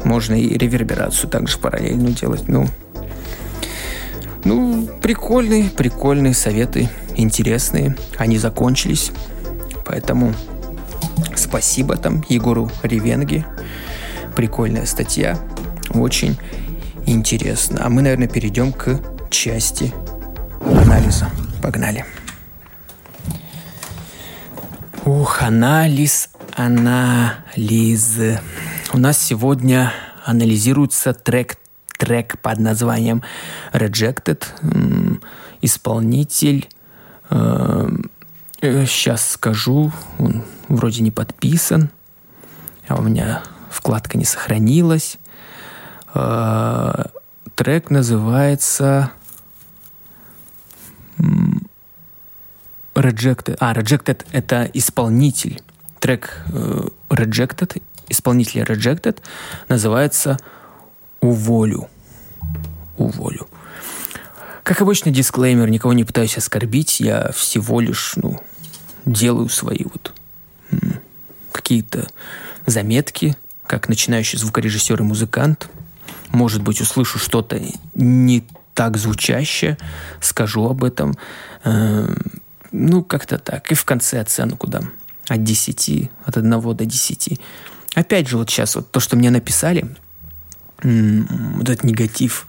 [0.05, 2.47] Можно и реверберацию также параллельно делать.
[2.47, 2.69] Ну,
[4.45, 7.97] ну, прикольные, прикольные советы, интересные.
[8.17, 9.11] Они закончились.
[9.85, 10.35] Поэтому
[11.35, 13.45] спасибо там Егору Ревенге.
[14.37, 15.39] Прикольная статья.
[15.93, 16.39] Очень
[17.11, 17.81] интересно.
[17.85, 19.01] А мы, наверное, перейдем к
[19.31, 19.93] части
[20.61, 21.31] анализа.
[21.63, 22.05] Погнали.
[25.05, 28.19] Ух, анализ, анализ.
[28.93, 29.93] У нас сегодня
[30.25, 31.57] анализируется трек,
[31.99, 33.23] трек под названием
[33.73, 34.45] Rejected.
[35.63, 36.69] Исполнитель,
[38.61, 41.91] сейчас э, скажу, он вроде не подписан,
[42.89, 45.19] а у меня вкладка не сохранилась.
[46.15, 47.05] Э,
[47.55, 49.13] трек называется
[52.95, 53.57] Rejected.
[53.61, 55.63] А, Rejected— это исполнитель.
[56.01, 59.19] Трек э, Rejected, исполнитель Rejected,
[59.69, 60.39] называется
[61.21, 61.89] «Уволю».
[62.97, 63.49] «Уволю».
[64.63, 68.41] Как обычно, дисклеймер, никого не пытаюсь оскорбить, я всего лишь, ну,
[69.05, 70.15] делаю свои вот
[71.51, 72.07] какие-то
[72.67, 73.37] заметки,
[73.67, 75.69] как начинающий звукорежиссер и музыкант–
[76.33, 77.61] может быть, услышу что-то
[77.95, 79.79] не так звучащее,
[80.21, 81.17] скажу об этом.
[81.65, 82.09] Э,
[82.73, 83.71] ну, как-то так.
[83.73, 84.93] И в конце оценку дам.
[85.29, 87.41] От 10, от 1 до 10.
[87.95, 89.95] Опять же, вот сейчас вот то, что мне написали,
[90.83, 92.47] вот этот негатив,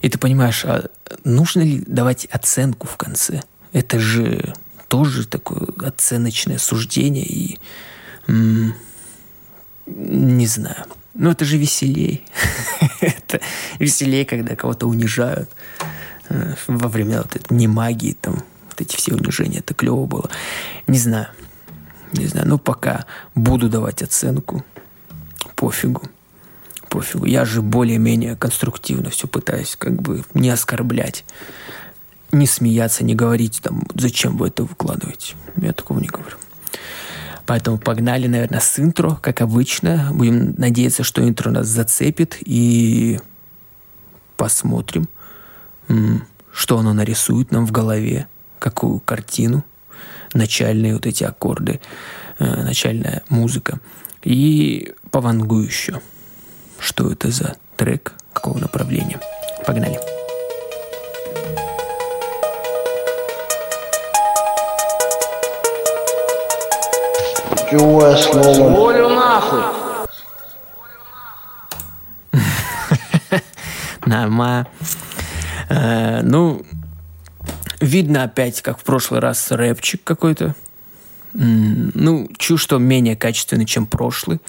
[0.00, 0.88] и ты понимаешь, а
[1.24, 3.42] нужно ли давать оценку в конце?
[3.72, 4.52] Это же
[4.88, 7.58] тоже такое оценочное суждение и
[9.86, 10.86] не знаю.
[11.18, 12.24] Ну, это же веселей.
[13.00, 13.40] это
[13.80, 15.50] веселей, когда кого-то унижают
[16.28, 19.58] э, во время вот этой не магии, там, вот эти все унижения.
[19.58, 20.30] Это клево было.
[20.86, 21.26] Не знаю.
[22.12, 22.46] Не знаю.
[22.46, 23.04] Ну, пока
[23.34, 24.64] буду давать оценку.
[25.56, 26.02] Пофигу.
[26.88, 27.26] Пофигу.
[27.26, 31.24] Я же более-менее конструктивно все пытаюсь как бы не оскорблять.
[32.30, 35.34] Не смеяться, не говорить там, зачем вы это выкладываете.
[35.56, 36.36] Я такого не говорю.
[37.48, 40.10] Поэтому погнали, наверное, с интро, как обычно.
[40.12, 43.18] Будем надеяться, что интро нас зацепит и
[44.36, 45.08] посмотрим,
[46.52, 48.28] что оно нарисует нам в голове,
[48.58, 49.64] какую картину,
[50.34, 51.80] начальные вот эти аккорды,
[52.38, 53.80] э, начальная музыка.
[54.22, 56.02] И повангую еще,
[56.78, 59.22] что это за трек, какого направления.
[59.66, 60.17] Погнали.
[67.68, 68.68] Ключевое слово.
[68.70, 69.60] Волю нахуй.
[74.06, 74.66] Нормально.
[75.68, 76.62] Э, ну,
[77.80, 80.54] видно опять, как в прошлый раз, рэпчик какой-то.
[81.34, 84.40] Ну, чувствую, что менее качественный, чем прошлый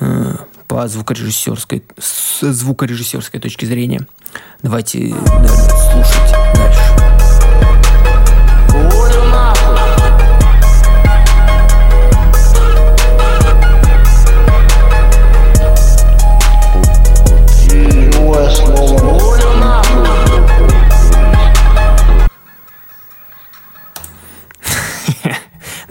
[0.00, 0.34] э,
[0.66, 4.08] по звукорежиссерской, с звукорежиссерской точки зрения.
[4.62, 6.81] Давайте, наверное, слушать дальше.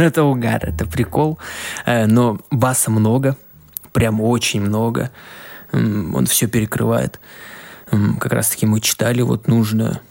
[0.06, 1.40] это угар, это прикол.
[1.86, 3.38] Э, но баса много,
[3.92, 5.12] прям очень много.
[5.72, 7.20] он все перекрывает.
[8.20, 10.02] Как раз-таки мы читали, вот нужно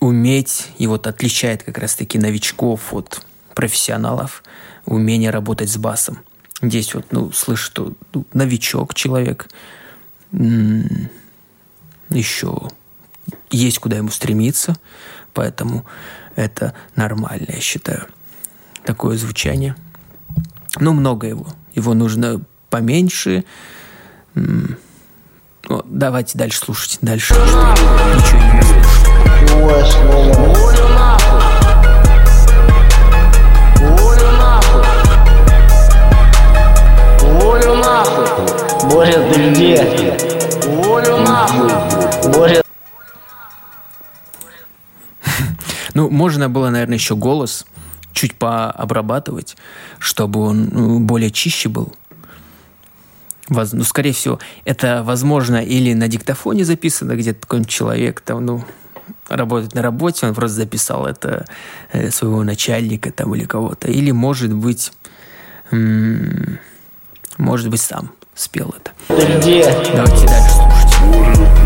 [0.00, 3.22] уметь, и вот отличает как раз-таки новичков от
[3.54, 4.42] профессионалов,
[4.84, 6.18] умение работать с басом.
[6.62, 9.48] Здесь вот, ну, слышь, что ну, новичок человек,
[12.10, 12.68] еще
[13.50, 14.76] есть куда ему стремиться,
[15.32, 15.86] поэтому
[16.36, 18.06] это нормально, я считаю.
[18.84, 19.76] Такое звучание.
[20.78, 21.46] Ну, много его.
[21.74, 23.44] Его нужно поменьше.
[24.34, 26.98] Ну, давайте дальше слушать.
[27.00, 27.34] Дальше.
[27.34, 28.40] Ничего.
[38.90, 40.16] Боря, ты где?
[40.66, 42.32] Волю нахуй.
[42.32, 42.62] Боря,
[45.94, 47.66] Ну, можно было, наверное, еще голос
[48.20, 49.56] чуть пообрабатывать,
[49.98, 51.94] чтобы он ну, более чище был.
[53.48, 58.64] Воз- Ну, скорее всего, это, возможно, или на диктофоне записано, где-то какой-нибудь человек там, ну,
[59.28, 61.46] работает на работе, он просто записал это
[61.92, 63.88] э, своего начальника там или кого-то.
[63.90, 64.92] Или, может быть,
[67.38, 68.92] может быть, сам спел это.
[69.38, 69.64] где?
[69.94, 71.59] Давайте дальше слушать.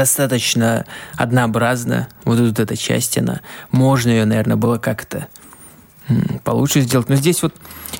[0.00, 2.08] Достаточно однообразно.
[2.24, 3.42] Вот тут эта часть, она...
[3.70, 5.28] Можно ее, наверное, было как-то
[6.42, 7.10] получше сделать.
[7.10, 7.54] Но здесь вот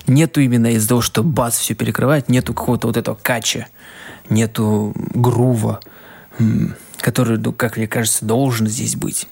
[0.06, 3.66] нету именно из-за того, что бас все перекрывает, нету какого-то вот этого кача,
[4.30, 5.80] нету грува,
[7.02, 9.28] который, ну, как мне кажется, должен здесь быть.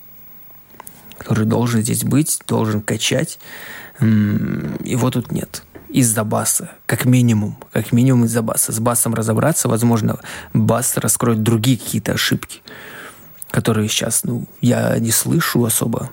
[1.17, 3.39] Который должен здесь быть, должен качать.
[3.99, 5.63] Его тут нет.
[5.91, 6.73] Из-за баса.
[6.87, 7.57] Как минимум.
[7.73, 8.73] Как минимум из-за баса.
[8.73, 10.19] С басом разобраться, возможно,
[10.53, 12.63] бас раскроет другие какие-то ошибки,
[13.51, 16.11] которые сейчас, ну, я не слышу особо.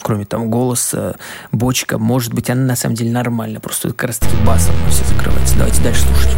[0.00, 1.16] Кроме там голоса,
[1.52, 3.60] бочка, может быть, она на самом деле нормальна.
[3.60, 5.56] Просто как раз таки басом все закрывается.
[5.56, 6.34] Давайте дальше слушать.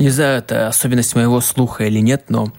[0.00, 2.50] Не знаю, это особенность моего слуха или нет, но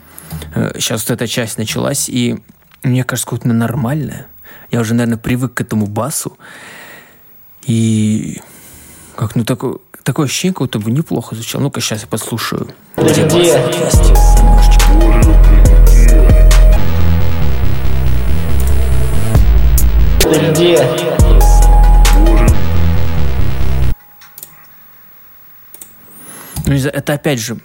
[0.76, 2.38] сейчас вот эта часть началась, и
[2.84, 4.28] мне кажется, какое-то нормальное.
[4.70, 6.38] Я уже, наверное, привык к этому басу.
[7.64, 8.40] И
[9.16, 11.64] как, ну, такое, такое ощущение, как будто бы неплохо звучало.
[11.64, 12.70] Ну-ка, сейчас я послушаю.
[12.96, 13.58] Где где?
[20.52, 21.21] где?
[26.72, 27.58] Ну, это опять же,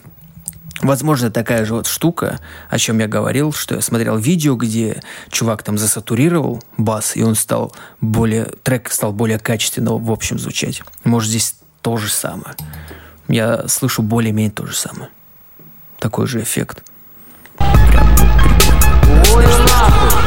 [0.83, 5.01] возможно, такая же вот штука, о чем я говорил, что я смотрел видео, где
[5.31, 10.83] чувак там засатурировал бас, и он стал более, трек стал более качественно в общем звучать.
[11.05, 12.57] Может, здесь то же самое.
[13.29, 15.11] Я слышу более-менее то же самое.
[16.01, 16.83] Такой же эффект.
[17.59, 19.25] Прям прикольно.
[19.27, 20.26] Волю нахуй.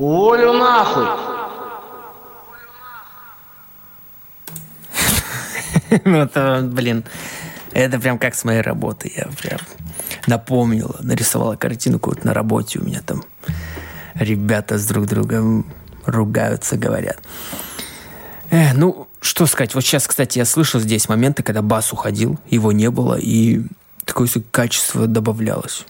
[0.00, 1.04] Волю нахуй.
[6.04, 7.04] Ну, это, блин,
[7.72, 9.12] это прям как с моей работы.
[9.14, 9.58] Я прям
[10.26, 13.24] напомнила, нарисовала картинку вот на работе у меня там.
[14.14, 15.66] Ребята с друг другом
[16.06, 17.18] ругаются, говорят.
[18.50, 19.74] Э, ну, что сказать.
[19.74, 23.64] Вот сейчас, кстати, я слышал здесь моменты, когда бас уходил, его не было, и
[24.06, 25.84] такое качество добавлялось.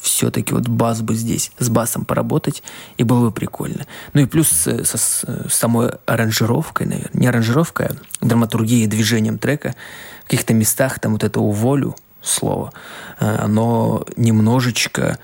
[0.00, 2.62] Все-таки вот бас бы здесь, с басом поработать,
[2.96, 3.86] и было бы прикольно.
[4.12, 7.20] Ну и плюс со, со- с самой аранжировкой, наверное.
[7.20, 9.74] Не аранжировкой, а драматургией, движением трека.
[10.22, 12.72] В каких-то местах там вот это уволю слово,
[13.20, 15.18] э, оно немножечко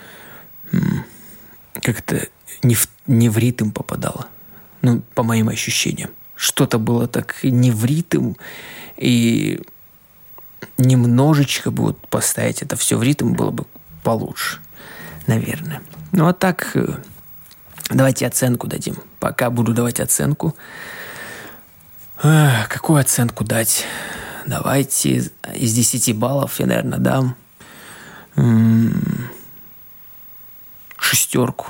[1.82, 2.26] как-то
[2.62, 4.26] не в, не в ритм попадало.
[4.82, 6.10] Ну, по моим ощущениям.
[6.36, 8.34] Что-то было так не в ритм,
[8.96, 9.62] и
[10.78, 13.66] немножечко бы вот поставить это все в ритм было бы
[14.02, 14.60] получше,
[15.26, 15.82] наверное.
[16.12, 16.86] Ну, а так, э,
[17.90, 18.96] давайте оценку дадим.
[19.20, 20.54] Пока буду давать оценку.
[22.22, 23.84] Эх, какую оценку дать?
[24.46, 27.36] Давайте из 10 баллов я, наверное, дам
[28.36, 29.30] м,
[30.98, 31.68] шестерку.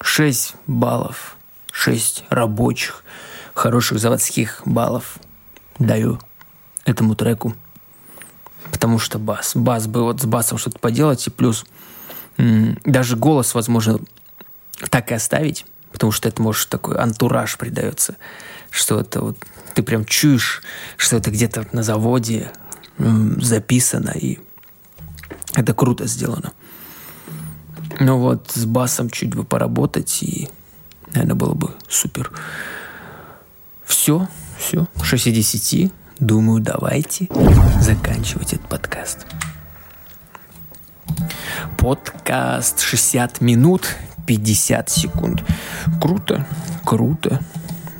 [0.00, 1.36] 6 баллов.
[1.72, 3.02] 6 рабочих,
[3.52, 5.18] хороших заводских баллов
[5.78, 6.20] даю
[6.84, 7.54] этому треку.
[8.70, 9.52] Потому что бас.
[9.54, 11.26] Бас бы вот с басом что-то поделать.
[11.26, 11.64] И плюс
[12.36, 14.00] даже голос, возможно,
[14.90, 15.66] так и оставить.
[15.92, 18.16] Потому что это, может, такой антураж придается.
[18.70, 19.38] Что это вот
[19.74, 20.62] ты прям чуешь,
[20.96, 22.50] что это где-то на заводе
[22.98, 24.10] записано.
[24.10, 24.40] И
[25.54, 26.52] это круто сделано.
[28.00, 30.48] Ну вот, с басом чуть бы поработать, и,
[31.12, 32.32] наверное, было бы супер.
[33.84, 34.28] Все,
[34.58, 35.92] все, 6 из 10.
[36.18, 37.28] Думаю, давайте
[37.80, 39.26] заканчивать этот подкаст.
[41.78, 43.86] Подкаст 60 минут
[44.26, 45.44] 50 секунд.
[46.00, 46.46] Круто,
[46.84, 47.40] круто.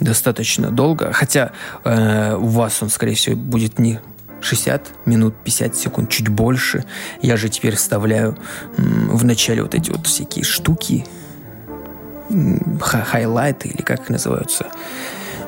[0.01, 1.12] Достаточно долго.
[1.12, 1.53] Хотя
[1.85, 4.01] э, у вас он, скорее всего, будет не
[4.41, 6.85] 60 минут 50 секунд, чуть больше.
[7.23, 8.37] Я же теперь вставляю
[8.77, 11.07] м, в начале вот эти вот всякие штуки,
[12.31, 14.67] м, ха- хайлайты или как их называются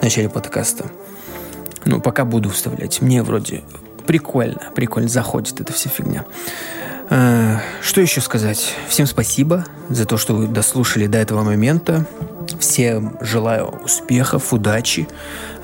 [0.01, 0.87] в начале подкаста.
[1.85, 3.01] Ну, пока буду вставлять.
[3.03, 3.62] Мне вроде
[4.07, 6.25] прикольно, прикольно заходит эта вся фигня.
[7.11, 8.75] Э, Что еще сказать?
[8.89, 12.07] Всем спасибо за то, что вы дослушали до этого момента.
[12.59, 15.09] Всем желаю успехов, удачи.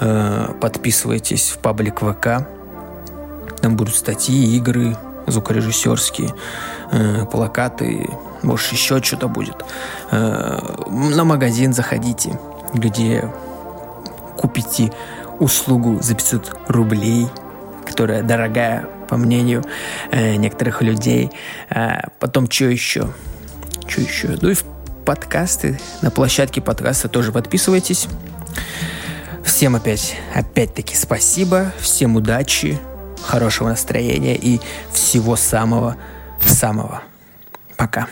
[0.00, 2.46] Э, Подписывайтесь в паблик ВК.
[3.60, 6.34] Там будут статьи, игры звукорежиссерские,
[6.90, 8.08] э, плакаты,
[8.42, 9.64] может, еще что-то будет.
[10.10, 12.40] На магазин заходите,
[12.74, 13.32] где
[14.36, 14.92] купите
[15.38, 17.28] услугу за 500 рублей,
[17.86, 19.62] которая дорогая, по мнению
[20.10, 21.30] э, некоторых людей.
[21.68, 23.12] А потом что еще?
[23.86, 24.38] Что еще?
[24.40, 24.64] Ну и в
[25.04, 28.08] подкасты, на площадке подкаста тоже подписывайтесь.
[29.44, 32.78] Всем опять, опять-таки спасибо, всем удачи,
[33.22, 34.62] хорошего настроения и
[34.94, 37.02] всего самого-самого.
[37.76, 38.08] Пока.